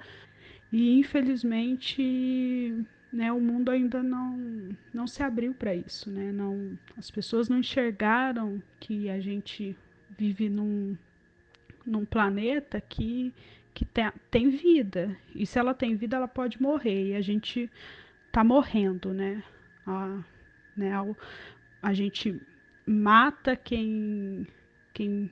e 0.72 0.98
infelizmente 0.98 2.74
né, 3.12 3.32
o 3.32 3.40
mundo 3.40 3.70
ainda 3.70 4.02
não, 4.02 4.76
não 4.94 5.06
se 5.06 5.22
abriu 5.22 5.54
para 5.54 5.76
isso, 5.76 6.10
né? 6.10 6.32
Não, 6.32 6.78
as 6.98 7.12
pessoas 7.12 7.48
não 7.50 7.60
enxergaram 7.60 8.62
que 8.80 9.10
a 9.10 9.20
gente 9.20 9.78
vive 10.18 10.50
num, 10.50 10.98
num 11.86 12.06
planeta 12.06 12.82
que, 12.82 13.34
que 13.74 13.86
tem, 13.86 14.12
tem 14.32 14.50
vida. 14.50 15.16
E 15.36 15.46
se 15.46 15.60
ela 15.60 15.74
tem 15.74 15.96
vida, 15.96 16.18
ela 16.18 16.28
pode 16.28 16.62
morrer. 16.62 17.10
E 17.10 17.16
a 17.16 17.22
gente 17.22 17.70
tá 18.32 18.44
morrendo, 18.44 19.14
né? 19.14 19.44
A, 19.86 20.24
né, 20.76 20.94
a, 20.94 21.06
a 21.82 21.94
gente 21.94 22.40
mata 22.86 23.56
quem, 23.56 24.46
quem, 24.94 25.32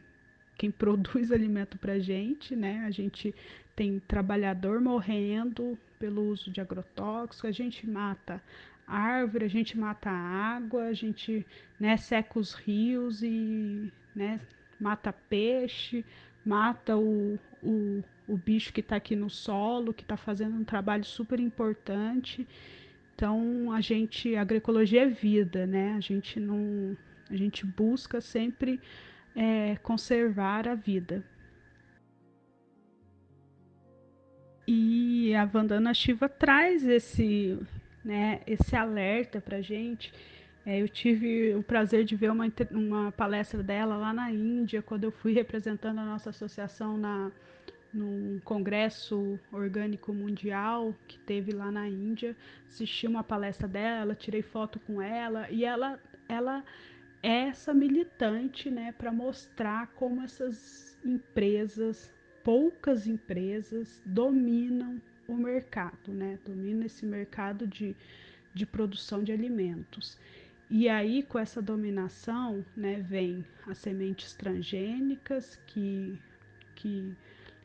quem 0.57 0.71
produz 0.71 1.31
alimento 1.33 1.77
pra 1.77 1.99
gente, 1.99 2.55
né? 2.55 2.83
A 2.85 2.91
gente 2.91 3.33
tem 3.75 3.99
trabalhador 3.99 4.79
morrendo 4.79 5.77
pelo 5.99 6.29
uso 6.29 6.51
de 6.51 6.61
agrotóxicos, 6.61 7.49
a 7.49 7.51
gente 7.51 7.87
mata 7.87 8.41
árvore, 8.87 9.45
a 9.45 9.49
gente 9.49 9.77
mata 9.77 10.09
água, 10.09 10.85
a 10.85 10.93
gente 10.93 11.45
né, 11.79 11.97
seca 11.97 12.39
os 12.39 12.53
rios 12.53 13.23
e 13.23 13.91
né, 14.15 14.39
mata 14.79 15.13
peixe, 15.13 16.05
mata 16.45 16.97
o, 16.97 17.39
o, 17.63 18.03
o 18.27 18.37
bicho 18.37 18.71
que 18.71 18.81
está 18.81 18.95
aqui 18.95 19.15
no 19.15 19.29
solo, 19.29 19.93
que 19.93 20.03
está 20.03 20.17
fazendo 20.17 20.55
um 20.55 20.63
trabalho 20.63 21.03
super 21.03 21.39
importante. 21.39 22.47
Então, 23.15 23.71
a 23.71 23.81
gente, 23.81 24.35
a 24.35 24.41
agroecologia 24.41 25.03
é 25.03 25.07
vida, 25.07 25.65
né? 25.65 25.93
A 25.93 25.99
gente 25.99 26.39
não, 26.39 26.97
a 27.29 27.35
gente 27.35 27.65
busca 27.65 28.19
sempre 28.19 28.79
é, 29.35 29.75
conservar 29.77 30.67
a 30.67 30.75
vida. 30.75 31.23
E 34.67 35.33
a 35.35 35.45
Vandana 35.45 35.93
Shiva 35.93 36.27
traz 36.27 36.85
esse, 36.85 37.57
né, 38.03 38.41
esse 38.47 38.75
alerta 38.75 39.39
para 39.39 39.61
gente 39.61 40.11
é, 40.65 40.81
eu 40.81 40.89
tive 40.89 41.53
o 41.53 41.61
prazer 41.61 42.03
de 42.03 42.15
ver 42.15 42.31
uma, 42.31 42.51
uma 42.71 43.11
palestra 43.11 43.61
dela 43.61 43.95
lá 43.95 44.11
na 44.11 44.31
Índia, 44.31 44.81
quando 44.81 45.03
eu 45.03 45.11
fui 45.11 45.31
representando 45.33 45.99
a 45.99 46.05
nossa 46.05 46.31
associação 46.31 46.97
na, 46.97 47.31
num 47.93 48.39
congresso 48.43 49.39
orgânico 49.51 50.11
mundial 50.11 50.93
que 51.07 51.19
teve 51.19 51.51
lá 51.51 51.71
na 51.71 51.87
Índia. 51.87 52.35
Assisti 52.67 53.07
uma 53.07 53.23
palestra 53.23 53.67
dela, 53.67 54.15
tirei 54.15 54.41
foto 54.41 54.79
com 54.79 55.01
ela 55.01 55.49
e 55.51 55.63
ela, 55.63 55.99
ela 56.27 56.63
é 57.21 57.47
essa 57.47 57.73
militante 57.73 58.69
né, 58.69 58.91
para 58.97 59.11
mostrar 59.11 59.87
como 59.95 60.21
essas 60.21 60.97
empresas, 61.05 62.11
poucas 62.43 63.07
empresas, 63.07 64.01
dominam 64.05 64.99
o 65.27 65.35
mercado, 65.35 66.11
né? 66.11 66.37
dominam 66.45 66.85
esse 66.85 67.05
mercado 67.05 67.65
de, 67.65 67.95
de 68.53 68.65
produção 68.65 69.23
de 69.23 69.31
alimentos. 69.31 70.17
E 70.69 70.89
aí, 70.89 71.21
com 71.23 71.37
essa 71.37 71.61
dominação, 71.61 72.65
né, 72.75 72.99
vem 73.01 73.45
as 73.67 73.77
sementes 73.77 74.33
transgênicas 74.33 75.59
que, 75.67 76.19
que 76.75 77.15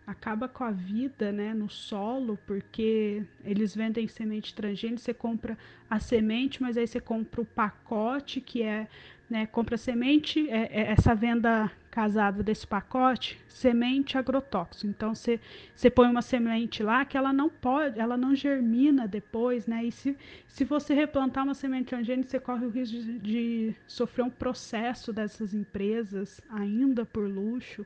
acaba 0.06 0.48
com 0.48 0.64
a 0.64 0.70
vida 0.70 1.30
né, 1.30 1.54
no 1.54 1.68
solo, 1.68 2.38
porque 2.46 3.22
eles 3.44 3.74
vendem 3.74 4.08
semente 4.08 4.54
transgênica, 4.54 5.00
você 5.00 5.14
compra 5.14 5.56
a 5.88 6.00
semente, 6.00 6.62
mas 6.62 6.76
aí 6.76 6.86
você 6.86 7.00
compra 7.00 7.40
o 7.40 7.44
pacote, 7.44 8.40
que 8.40 8.62
é, 8.62 8.88
né, 9.28 9.46
compra 9.46 9.76
semente, 9.76 10.50
é, 10.50 10.68
é 10.72 10.92
essa 10.92 11.14
venda 11.14 11.70
casada 11.90 12.42
desse 12.42 12.66
pacote, 12.66 13.40
semente 13.48 14.16
agrotóxico. 14.16 14.86
Então 14.86 15.14
você, 15.14 15.40
você 15.74 15.90
põe 15.90 16.08
uma 16.08 16.22
semente 16.22 16.82
lá 16.82 17.04
que 17.04 17.16
ela 17.16 17.32
não 17.32 17.48
pode, 17.48 17.98
ela 17.98 18.16
não 18.16 18.34
germina 18.34 19.08
depois, 19.08 19.66
né? 19.66 19.84
E 19.84 19.92
se, 19.92 20.16
se 20.46 20.64
você 20.64 20.94
replantar 20.94 21.44
uma 21.44 21.54
semente 21.54 21.86
transgênica, 21.86 22.28
você 22.28 22.40
corre 22.40 22.64
o 22.64 22.70
risco 22.70 22.96
de, 22.96 23.18
de 23.18 23.74
sofrer 23.86 24.22
um 24.22 24.30
processo 24.30 25.12
dessas 25.12 25.52
empresas, 25.52 26.40
ainda 26.48 27.04
por 27.04 27.28
luxo. 27.28 27.84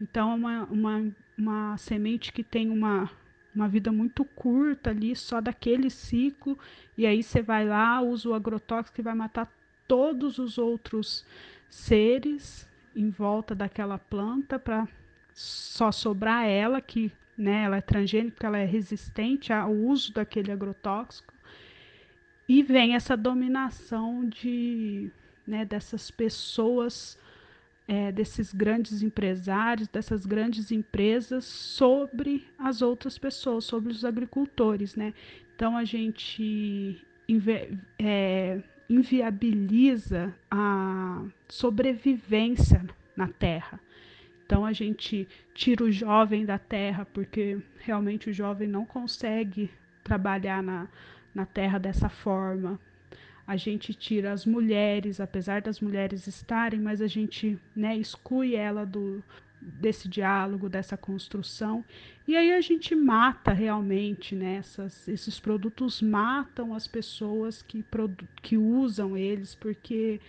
Então 0.00 0.30
é 0.30 0.34
uma, 0.34 0.64
uma, 0.64 1.12
uma 1.40 1.76
semente 1.78 2.32
que 2.32 2.44
tem 2.44 2.70
uma, 2.70 3.10
uma 3.54 3.68
vida 3.68 3.90
muito 3.90 4.24
curta 4.24 4.90
ali, 4.90 5.16
só 5.16 5.40
daquele 5.40 5.90
ciclo, 5.90 6.58
e 6.96 7.06
aí 7.06 7.22
você 7.22 7.40
vai 7.40 7.66
lá, 7.66 8.00
usa 8.00 8.28
o 8.28 8.34
agrotóxico 8.34 8.96
que 8.96 9.02
vai 9.02 9.14
matar 9.14 9.50
todos 9.88 10.38
os 10.38 10.58
outros 10.58 11.24
seres 11.68 12.68
em 12.94 13.10
volta 13.10 13.54
daquela 13.54 13.98
planta 13.98 14.58
para 14.58 14.86
só 15.32 15.90
sobrar 15.90 16.44
ela, 16.46 16.80
que 16.80 17.10
né, 17.36 17.64
ela 17.64 17.78
é 17.78 17.80
transgênica, 17.80 18.46
ela 18.46 18.58
é 18.58 18.66
resistente 18.66 19.52
ao 19.52 19.72
uso 19.72 20.12
daquele 20.12 20.52
agrotóxico. 20.52 21.32
E 22.46 22.62
vem 22.62 22.94
essa 22.94 23.16
dominação 23.16 24.28
de, 24.28 25.10
né, 25.46 25.64
dessas 25.64 26.10
pessoas, 26.10 27.18
é, 27.90 28.12
desses 28.12 28.54
grandes 28.54 29.02
empresários, 29.02 29.88
dessas 29.88 30.24
grandes 30.24 30.70
empresas 30.70 31.44
sobre 31.44 32.46
as 32.56 32.82
outras 32.82 33.18
pessoas, 33.18 33.64
sobre 33.64 33.90
os 33.90 34.04
agricultores. 34.04 34.94
Né? 34.94 35.12
Então 35.56 35.76
a 35.76 35.82
gente 35.82 37.04
é, 37.98 38.60
inviabiliza 38.88 40.32
a 40.48 41.24
sobrevivência 41.48 42.86
na 43.16 43.26
Terra. 43.26 43.80
Então 44.46 44.64
a 44.64 44.72
gente 44.72 45.26
tira 45.52 45.82
o 45.82 45.90
jovem 45.90 46.46
da 46.46 46.58
terra, 46.58 47.04
porque 47.12 47.58
realmente 47.78 48.30
o 48.30 48.32
jovem 48.32 48.68
não 48.68 48.84
consegue 48.84 49.68
trabalhar 50.04 50.62
na, 50.62 50.88
na 51.34 51.44
terra 51.44 51.78
dessa 51.78 52.08
forma. 52.08 52.78
A 53.50 53.56
gente 53.56 53.92
tira 53.92 54.30
as 54.30 54.46
mulheres, 54.46 55.20
apesar 55.20 55.60
das 55.60 55.80
mulheres 55.80 56.28
estarem, 56.28 56.78
mas 56.78 57.02
a 57.02 57.08
gente 57.08 57.58
né, 57.74 57.96
exclui 57.96 58.54
ela 58.54 58.86
do, 58.86 59.20
desse 59.60 60.08
diálogo, 60.08 60.68
dessa 60.68 60.96
construção. 60.96 61.84
E 62.28 62.36
aí 62.36 62.52
a 62.52 62.60
gente 62.60 62.94
mata 62.94 63.52
realmente, 63.52 64.36
né? 64.36 64.58
Essas, 64.58 65.08
esses 65.08 65.40
produtos 65.40 66.00
matam 66.00 66.72
as 66.72 66.86
pessoas 66.86 67.60
que, 67.60 67.84
que 68.40 68.56
usam 68.56 69.16
eles, 69.16 69.56
porque 69.56 70.20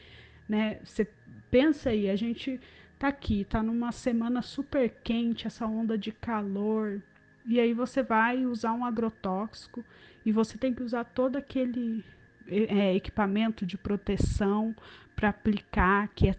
né, 0.50 0.80
você 0.84 1.08
pensa 1.52 1.92
aí, 1.92 2.10
a 2.10 2.16
gente 2.16 2.60
tá 2.98 3.10
aqui, 3.10 3.46
tá 3.46 3.62
numa 3.62 3.92
semana 3.92 4.42
super 4.42 4.90
quente, 5.04 5.46
essa 5.46 5.68
onda 5.68 5.96
de 5.96 6.12
calor, 6.12 7.00
e 7.46 7.60
aí 7.60 7.72
você 7.72 8.02
vai 8.02 8.48
usar 8.48 8.74
um 8.74 8.84
agrotóxico 8.84 9.86
e 10.26 10.32
você 10.32 10.58
tem 10.58 10.74
que 10.74 10.82
usar 10.82 11.04
todo 11.04 11.36
aquele 11.36 12.04
é, 12.48 12.96
equipamento 12.96 13.66
de 13.66 13.78
proteção 13.78 14.76
para 15.16 15.30
aplicar, 15.30 16.10
que 16.16 16.30
é, 16.30 16.36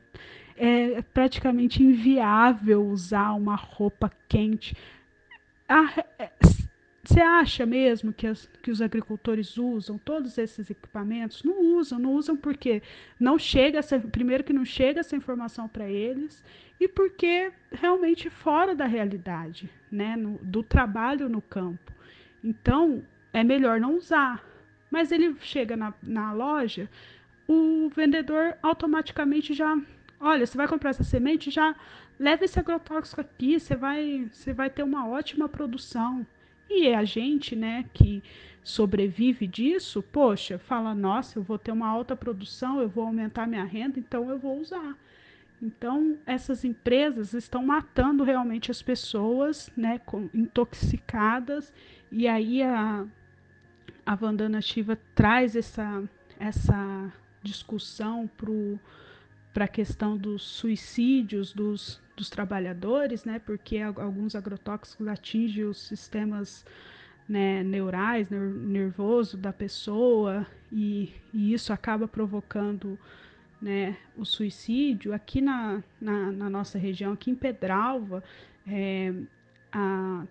é 0.57 1.03
praticamente 1.03 1.82
inviável 1.82 2.86
usar 2.86 3.32
uma 3.32 3.55
roupa 3.55 4.11
quente. 4.28 4.76
É, 6.18 6.30
você 7.05 7.20
acha 7.20 7.66
mesmo 7.66 8.12
que, 8.12 8.26
as, 8.26 8.48
que 8.62 8.70
os 8.70 8.80
agricultores 8.80 9.57
usam 9.59 9.98
todos 9.98 10.38
esses 10.38 10.70
equipamentos? 10.70 11.42
Não 11.42 11.76
usam, 11.76 11.98
não 11.98 12.12
usam 12.12 12.36
porque 12.36 12.80
não 13.18 13.38
chega 13.38 13.78
essa, 13.78 13.98
primeiro 13.98 14.44
que 14.44 14.53
não 14.53 14.64
chega 14.64 15.00
essa 15.00 15.16
informação 15.16 15.68
para 15.68 15.88
eles 15.88 16.44
e 16.78 16.86
porque 16.86 17.53
realmente 17.72 18.30
fora 18.30 18.74
da 18.74 18.86
realidade, 18.86 19.68
né, 19.90 20.16
no, 20.16 20.38
do 20.42 20.62
trabalho 20.62 21.28
no 21.28 21.42
campo. 21.42 21.92
Então 22.42 23.03
é 23.32 23.42
melhor 23.42 23.80
não 23.80 23.96
usar. 23.96 24.44
Mas 24.93 25.11
ele 25.11 25.34
chega 25.40 25.74
na, 25.74 25.95
na 26.03 26.34
loja, 26.34 26.86
o 27.49 27.88
vendedor 27.88 28.59
automaticamente 28.62 29.55
já, 29.55 29.74
olha, 30.20 30.47
você 30.47 30.55
vai 30.55 30.68
comprar 30.68 30.90
essa 30.90 31.03
semente, 31.03 31.51
já 31.51 31.74
leva 32.18 32.45
esse 32.45 32.61
agrotóxico 32.61 33.22
aqui, 33.22 33.59
você 33.59 33.74
vai, 33.74 34.28
você 34.30 34.53
vai 34.53 34.68
ter 34.68 34.82
uma 34.82 35.09
ótima 35.09 35.49
produção. 35.49 36.26
E 36.68 36.88
é 36.88 36.95
a 36.95 37.05
gente, 37.05 37.57
né, 37.57 37.86
que 37.95 38.22
sobrevive 38.62 39.47
disso, 39.47 40.03
poxa, 40.03 40.59
fala, 40.59 40.95
nossa, 40.95 41.38
eu 41.38 41.43
vou 41.43 41.59
ter 41.59 41.72
uma 41.72 41.88
alta 41.88 42.14
produção, 42.14 42.78
eu 42.78 42.88
vou 42.88 43.07
aumentar 43.07 43.47
minha 43.47 43.64
renda, 43.64 43.99
então 43.99 44.28
eu 44.28 44.38
vou 44.38 44.61
usar. 44.61 44.95
Então, 45.62 46.18
essas 46.26 46.66
empresas 46.66 47.32
estão 47.32 47.64
matando 47.64 48.24
realmente 48.24 48.70
as 48.70 48.82
pessoas, 48.82 49.70
né, 49.74 50.01
com, 50.05 50.28
intoxicadas, 50.34 51.72
e 52.11 52.28
aí 52.28 52.62
a, 52.62 53.07
a 54.05 54.14
Vandana 54.14 54.61
Shiva 54.61 54.98
traz 55.14 55.57
essa, 55.57 56.03
essa 56.38 57.12
discussão 57.42 58.28
para 59.53 59.64
a 59.64 59.68
questão 59.68 60.16
dos 60.16 60.42
suicídios 60.42 61.53
dos, 61.53 62.00
dos 62.16 62.28
trabalhadores, 62.28 63.24
né? 63.24 63.38
Porque 63.38 63.78
alguns 63.78 64.34
agrotóxicos 64.34 65.07
atingem 65.07 65.64
os 65.64 65.80
sistemas 65.80 66.64
né, 67.28 67.62
neurais, 67.62 68.28
nervoso 68.30 69.36
da 69.36 69.53
pessoa 69.53 70.46
e, 70.70 71.14
e, 71.32 71.53
isso 71.53 71.72
acaba 71.72 72.09
provocando 72.09 72.98
né, 73.61 73.96
o 74.16 74.24
suicídio. 74.24 75.14
Aqui 75.14 75.40
na, 75.40 75.82
na, 76.00 76.32
na 76.32 76.50
nossa 76.50 76.78
região, 76.78 77.12
aqui 77.12 77.30
em 77.30 77.34
Pedralva, 77.34 78.22
é, 78.66 79.14
a 79.72 80.26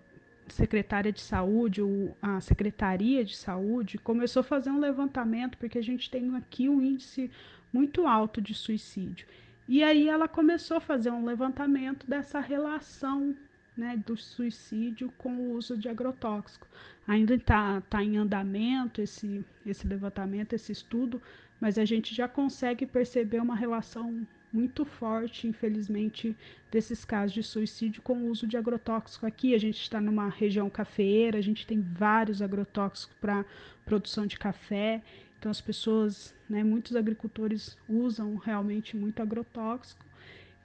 secretária 0.52 1.10
de 1.10 1.20
saúde, 1.20 1.80
a 2.20 2.40
secretaria 2.40 3.24
de 3.24 3.36
saúde, 3.36 3.98
começou 3.98 4.40
a 4.40 4.44
fazer 4.44 4.70
um 4.70 4.78
levantamento, 4.78 5.58
porque 5.58 5.78
a 5.78 5.82
gente 5.82 6.10
tem 6.10 6.34
aqui 6.36 6.68
um 6.68 6.80
índice 6.80 7.30
muito 7.72 8.06
alto 8.06 8.40
de 8.40 8.54
suicídio. 8.54 9.26
E 9.66 9.82
aí 9.82 10.08
ela 10.08 10.28
começou 10.28 10.76
a 10.76 10.80
fazer 10.80 11.10
um 11.10 11.24
levantamento 11.24 12.06
dessa 12.06 12.40
relação 12.40 13.34
né, 13.76 14.00
do 14.06 14.16
suicídio 14.16 15.12
com 15.16 15.34
o 15.34 15.52
uso 15.52 15.76
de 15.76 15.88
agrotóxico. 15.88 16.66
Ainda 17.06 17.34
está 17.34 17.80
tá 17.82 18.02
em 18.02 18.16
andamento 18.16 19.00
esse, 19.00 19.44
esse 19.64 19.86
levantamento, 19.86 20.52
esse 20.52 20.72
estudo, 20.72 21.22
mas 21.60 21.78
a 21.78 21.84
gente 21.84 22.14
já 22.14 22.28
consegue 22.28 22.86
perceber 22.86 23.40
uma 23.40 23.56
relação 23.56 24.26
muito 24.52 24.84
forte, 24.84 25.46
infelizmente, 25.46 26.36
desses 26.70 27.04
casos 27.04 27.32
de 27.32 27.42
suicídio 27.42 28.02
com 28.02 28.14
o 28.14 28.28
uso 28.28 28.46
de 28.46 28.56
agrotóxico. 28.56 29.26
Aqui 29.26 29.54
a 29.54 29.58
gente 29.58 29.80
está 29.80 30.00
numa 30.00 30.28
região 30.28 30.68
cafeeira, 30.68 31.38
a 31.38 31.42
gente 31.42 31.66
tem 31.66 31.80
vários 31.80 32.42
agrotóxicos 32.42 33.16
para 33.20 33.44
produção 33.84 34.26
de 34.26 34.38
café, 34.38 35.02
então 35.38 35.50
as 35.50 35.60
pessoas, 35.60 36.34
né, 36.48 36.62
muitos 36.62 36.94
agricultores 36.94 37.76
usam 37.88 38.36
realmente 38.36 38.96
muito 38.96 39.20
agrotóxico. 39.20 40.04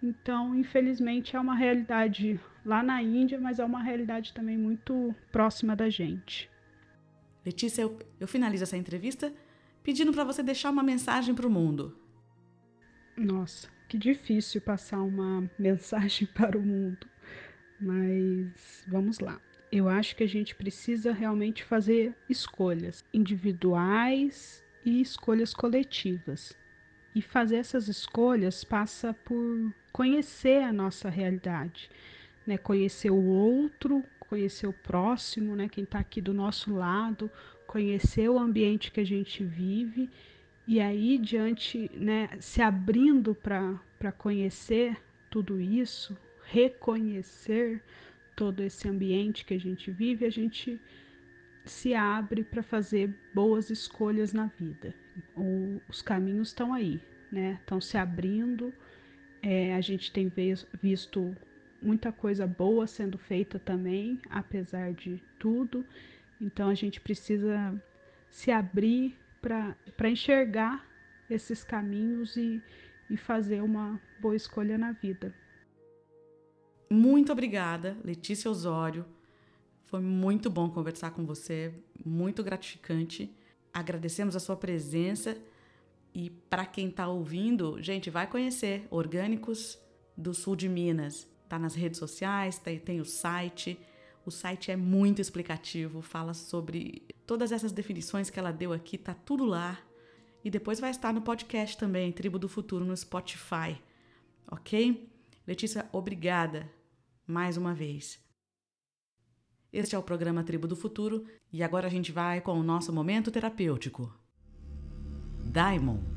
Então, 0.03 0.53
infelizmente, 0.53 1.35
é 1.35 1.39
uma 1.39 1.55
realidade 1.55 2.39
lá 2.63 2.83
na 2.83 3.01
Índia, 3.01 3.39
mas 3.39 3.57
é 3.57 3.65
uma 3.65 3.81
realidade 3.81 4.33
também 4.33 4.57
muito 4.57 5.15
próxima 5.31 5.75
da 5.75 5.89
gente. 5.89 6.49
Letícia, 7.43 7.81
eu, 7.81 7.97
eu 8.19 8.27
finalizo 8.27 8.63
essa 8.63 8.77
entrevista 8.77 9.33
pedindo 9.81 10.11
para 10.11 10.25
você 10.25 10.43
deixar 10.43 10.69
uma 10.69 10.83
mensagem 10.83 11.33
para 11.33 11.47
o 11.47 11.49
mundo. 11.49 11.97
Nossa, 13.17 13.69
que 13.87 13.97
difícil 13.97 14.61
passar 14.61 15.01
uma 15.01 15.49
mensagem 15.57 16.27
para 16.27 16.57
o 16.57 16.61
mundo. 16.61 17.07
Mas 17.79 18.83
vamos 18.87 19.19
lá 19.19 19.39
eu 19.71 19.89
acho 19.89 20.15
que 20.15 20.23
a 20.23 20.27
gente 20.27 20.55
precisa 20.55 21.11
realmente 21.11 21.63
fazer 21.63 22.15
escolhas 22.29 23.03
individuais 23.13 24.63
e 24.85 25.01
escolhas 25.01 25.53
coletivas. 25.53 26.57
E 27.13 27.21
fazer 27.21 27.57
essas 27.57 27.87
escolhas 27.87 28.63
passa 28.63 29.13
por 29.13 29.73
conhecer 29.91 30.63
a 30.63 30.71
nossa 30.71 31.09
realidade, 31.09 31.89
né? 32.45 32.57
Conhecer 32.57 33.09
o 33.09 33.25
outro, 33.25 34.03
conhecer 34.19 34.67
o 34.67 34.73
próximo, 34.73 35.55
né? 35.55 35.67
Quem 35.67 35.83
está 35.83 35.99
aqui 35.99 36.21
do 36.21 36.33
nosso 36.33 36.73
lado, 36.73 37.29
conhecer 37.65 38.29
o 38.29 38.37
ambiente 38.37 38.91
que 38.91 38.99
a 38.99 39.05
gente 39.05 39.43
vive 39.43 40.09
e 40.67 40.81
aí 40.81 41.17
diante, 41.17 41.89
né? 41.95 42.29
Se 42.41 42.61
abrindo 42.61 43.33
para 43.33 44.11
conhecer 44.17 44.97
tudo 45.29 45.61
isso, 45.61 46.17
reconhecer 46.43 47.81
todo 48.35 48.61
esse 48.61 48.87
ambiente 48.87 49.45
que 49.45 49.53
a 49.53 49.59
gente 49.59 49.89
vive, 49.89 50.25
a 50.25 50.29
gente 50.29 50.79
se 51.63 51.93
abre 51.93 52.43
para 52.43 52.61
fazer 52.61 53.15
boas 53.33 53.69
escolhas 53.69 54.33
na 54.33 54.47
vida. 54.47 54.93
O, 55.35 55.81
os 55.87 56.01
caminhos 56.01 56.49
estão 56.49 56.73
aí, 56.73 56.99
né? 57.31 57.57
Estão 57.61 57.79
se 57.79 57.97
abrindo. 57.97 58.73
É, 59.41 59.73
a 59.73 59.81
gente 59.81 60.11
tem 60.11 60.31
visto 60.81 61.33
muita 61.81 62.11
coisa 62.11 62.45
boa 62.45 62.87
sendo 62.87 63.17
feita 63.17 63.57
também, 63.57 64.19
apesar 64.29 64.91
de 64.91 65.23
tudo. 65.39 65.85
Então 66.41 66.67
a 66.67 66.73
gente 66.73 66.99
precisa 66.99 67.73
se 68.29 68.51
abrir 68.51 69.17
para 69.95 70.09
enxergar 70.09 70.85
esses 71.29 71.63
caminhos 71.63 72.35
e, 72.35 72.61
e 73.09 73.17
fazer 73.17 73.61
uma 73.61 74.01
boa 74.19 74.35
escolha 74.35 74.77
na 74.77 74.91
vida. 74.91 75.33
Muito 76.89 77.31
obrigada, 77.31 77.97
Letícia 78.03 78.49
Osório 78.49 79.05
foi 79.87 80.01
muito 80.01 80.49
bom 80.49 80.69
conversar 80.69 81.11
com 81.11 81.25
você, 81.25 81.73
muito 82.05 82.43
gratificante. 82.43 83.33
Agradecemos 83.73 84.35
a 84.35 84.39
sua 84.39 84.57
presença 84.57 85.37
e 86.13 86.29
para 86.29 86.65
quem 86.65 86.89
está 86.89 87.07
ouvindo, 87.07 87.81
gente, 87.81 88.09
vai 88.09 88.27
conhecer 88.27 88.85
Orgânicos 88.89 89.79
do 90.15 90.33
Sul 90.33 90.57
de 90.57 90.67
Minas. 90.67 91.25
Tá 91.47 91.57
nas 91.57 91.73
redes 91.73 91.97
sociais, 91.97 92.59
tem, 92.59 92.77
tem 92.77 92.99
o 92.99 93.05
site. 93.05 93.79
O 94.27 94.31
site 94.31 94.71
é 94.71 94.75
muito 94.75 95.21
explicativo, 95.21 96.01
fala 96.01 96.33
sobre 96.33 97.01
todas 97.25 97.53
essas 97.53 97.71
definições 97.71 98.29
que 98.29 98.37
ela 98.37 98.51
deu 98.51 98.73
aqui, 98.73 98.97
tá 98.97 99.13
tudo 99.13 99.45
lá. 99.45 99.79
E 100.43 100.49
depois 100.49 100.81
vai 100.81 100.91
estar 100.91 101.13
no 101.13 101.21
podcast 101.21 101.77
também, 101.77 102.11
Tribo 102.11 102.37
do 102.37 102.49
Futuro, 102.49 102.83
no 102.83 102.95
Spotify. 102.97 103.81
Ok? 104.51 105.09
Letícia, 105.47 105.87
obrigada 105.93 106.69
mais 107.25 107.55
uma 107.55 107.73
vez. 107.73 108.19
Este 109.71 109.95
é 109.95 109.97
o 109.97 110.03
programa 110.03 110.43
Tribo 110.43 110.67
do 110.67 110.75
Futuro 110.75 111.25
e 111.49 111.63
agora 111.63 111.87
a 111.87 111.89
gente 111.89 112.11
vai 112.11 112.41
com 112.41 112.59
o 112.59 112.63
nosso 112.63 112.91
momento 112.91 113.31
terapêutico. 113.31 114.13
Daimon. 115.45 116.16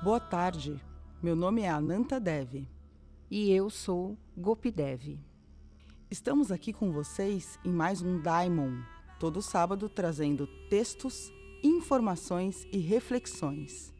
Boa 0.00 0.20
tarde, 0.20 0.80
meu 1.20 1.34
nome 1.34 1.62
é 1.62 1.68
Ananta 1.68 2.20
Dev. 2.20 2.68
E 3.28 3.50
eu 3.50 3.68
sou 3.68 4.16
Gopi 4.36 4.70
Dev. 4.70 5.18
Estamos 6.08 6.52
aqui 6.52 6.72
com 6.72 6.92
vocês 6.92 7.58
em 7.64 7.72
mais 7.72 8.00
um 8.00 8.22
Daimon, 8.22 8.80
todo 9.18 9.42
sábado 9.42 9.88
trazendo 9.88 10.46
textos, 10.70 11.32
informações 11.64 12.64
e 12.70 12.78
reflexões. 12.78 13.92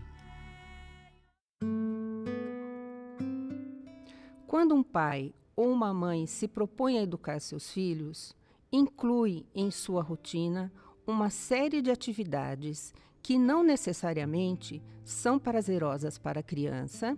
Quando 4.47 4.73
um 4.73 4.81
pai 4.81 5.31
ou 5.55 5.69
uma 5.69 5.93
mãe 5.93 6.25
se 6.25 6.47
propõe 6.47 6.97
a 6.97 7.03
educar 7.03 7.39
seus 7.39 7.71
filhos, 7.71 8.35
inclui 8.71 9.45
em 9.53 9.69
sua 9.69 10.01
rotina 10.01 10.71
uma 11.05 11.29
série 11.29 11.81
de 11.81 11.91
atividades 11.91 12.93
que 13.21 13.37
não 13.37 13.63
necessariamente 13.63 14.81
são 15.03 15.37
prazerosas 15.37 16.17
para 16.17 16.39
a 16.39 16.43
criança 16.43 17.17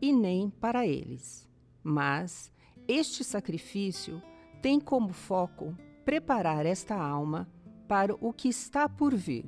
e 0.00 0.12
nem 0.12 0.50
para 0.50 0.86
eles. 0.86 1.48
Mas 1.82 2.52
este 2.88 3.22
sacrifício 3.22 4.20
tem 4.60 4.80
como 4.80 5.12
foco 5.12 5.76
preparar 6.04 6.66
esta 6.66 6.96
alma 6.96 7.48
para 7.86 8.14
o 8.14 8.32
que 8.32 8.48
está 8.48 8.88
por 8.88 9.14
vir. 9.14 9.46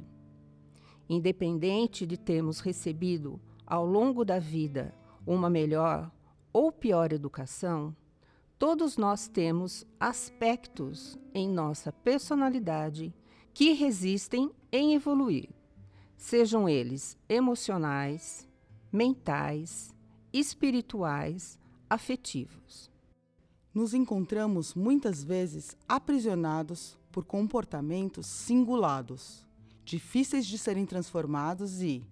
Independente 1.09 2.07
de 2.07 2.17
termos 2.17 2.61
recebido 2.61 3.41
ao 3.67 3.85
longo 3.85 4.25
da 4.25 4.39
vida 4.39 4.95
uma 5.27 5.51
melhor 5.51 6.11
ou 6.53 6.71
pior 6.71 7.12
educação, 7.12 7.95
todos 8.59 8.96
nós 8.96 9.28
temos 9.28 9.86
aspectos 9.98 11.18
em 11.32 11.48
nossa 11.48 11.92
personalidade 11.92 13.14
que 13.52 13.72
resistem 13.72 14.50
em 14.72 14.94
evoluir 14.94 15.48
sejam 16.24 16.66
eles 16.66 17.18
emocionais, 17.28 18.48
mentais, 18.90 19.94
espirituais, 20.32 21.59
afetivos. 21.88 22.90
Nos 23.74 23.92
encontramos 23.92 24.74
muitas 24.74 25.22
vezes 25.22 25.76
aprisionados 25.86 26.96
por 27.12 27.26
comportamentos 27.26 28.26
singulados, 28.26 29.44
difíceis 29.84 30.46
de 30.46 30.57
serem 30.57 30.86
transformados 30.86 31.82
e, 31.82 32.02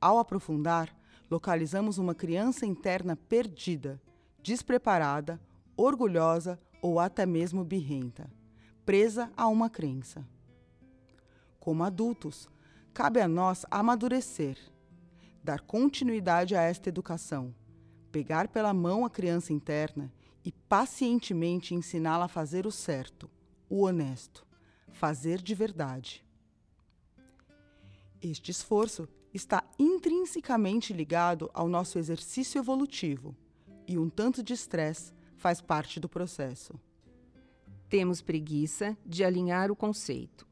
ao 0.00 0.18
aprofundar, 0.18 0.96
localizamos 1.30 1.98
uma 1.98 2.14
criança 2.14 2.64
interna 2.64 3.14
perdida, 3.14 4.00
despreparada, 4.42 5.38
orgulhosa 5.80 6.58
ou 6.82 6.98
até 6.98 7.26
mesmo 7.26 7.64
birrenta, 7.64 8.30
presa 8.84 9.30
a 9.36 9.46
uma 9.48 9.68
crença. 9.68 10.26
Como 11.58 11.84
adultos, 11.84 12.48
Cabe 12.92 13.20
a 13.20 13.28
nós 13.28 13.64
amadurecer, 13.70 14.58
dar 15.42 15.60
continuidade 15.60 16.56
a 16.56 16.62
esta 16.62 16.88
educação, 16.88 17.54
pegar 18.10 18.48
pela 18.48 18.74
mão 18.74 19.06
a 19.06 19.10
criança 19.10 19.52
interna 19.52 20.12
e 20.44 20.50
pacientemente 20.50 21.74
ensiná-la 21.74 22.24
a 22.24 22.28
fazer 22.28 22.66
o 22.66 22.72
certo, 22.72 23.30
o 23.68 23.82
honesto, 23.82 24.44
fazer 24.90 25.40
de 25.40 25.54
verdade. 25.54 26.24
Este 28.20 28.50
esforço 28.50 29.08
está 29.32 29.62
intrinsecamente 29.78 30.92
ligado 30.92 31.48
ao 31.54 31.68
nosso 31.68 31.96
exercício 31.96 32.58
evolutivo 32.58 33.36
e 33.86 33.96
um 33.96 34.10
tanto 34.10 34.42
de 34.42 34.52
estresse 34.52 35.12
faz 35.40 35.60
parte 35.60 35.98
do 35.98 36.08
processo. 36.08 36.78
Temos 37.88 38.20
preguiça 38.20 38.96
de 39.04 39.24
alinhar 39.24 39.70
o 39.70 39.76
conceito 39.76 40.46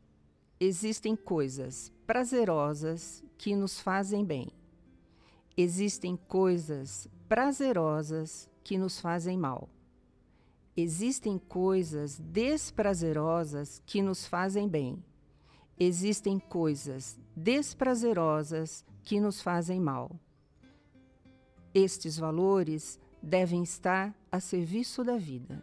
Existem 0.61 1.14
coisas 1.14 1.93
prazerosas 2.05 3.22
que 3.36 3.55
nos 3.55 3.78
fazem 3.78 4.24
bem. 4.24 4.51
Existem 5.57 6.16
coisas 6.16 7.07
prazerosas 7.28 8.51
que 8.64 8.76
nos 8.76 9.01
fazem 9.01 9.39
mal. 9.39 9.68
Existem 10.76 11.39
coisas 11.39 12.18
desprazerosas 12.18 13.80
que 13.86 14.03
nos 14.03 14.26
fazem 14.26 14.68
bem. 14.68 15.01
Existem 15.78 16.41
coisas 16.41 17.16
desprazerosas 17.36 18.84
que 19.05 19.20
nos 19.20 19.41
fazem 19.41 19.78
mal. 19.78 20.11
Estes 21.72 22.18
valores 22.18 22.99
devem 23.22 23.62
estar 23.62 24.12
a 24.31 24.41
serviço 24.41 25.03
da 25.05 25.16
vida. 25.16 25.62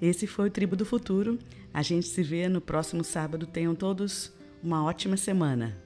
Esse 0.00 0.26
foi 0.26 0.48
o 0.48 0.50
Tribo 0.50 0.76
do 0.76 0.84
Futuro. 0.84 1.38
A 1.72 1.80
gente 1.80 2.06
se 2.06 2.22
vê 2.22 2.46
no 2.48 2.60
próximo 2.60 3.02
sábado. 3.02 3.46
Tenham 3.46 3.74
todos 3.74 4.32
uma 4.62 4.84
ótima 4.84 5.16
semana. 5.16 5.83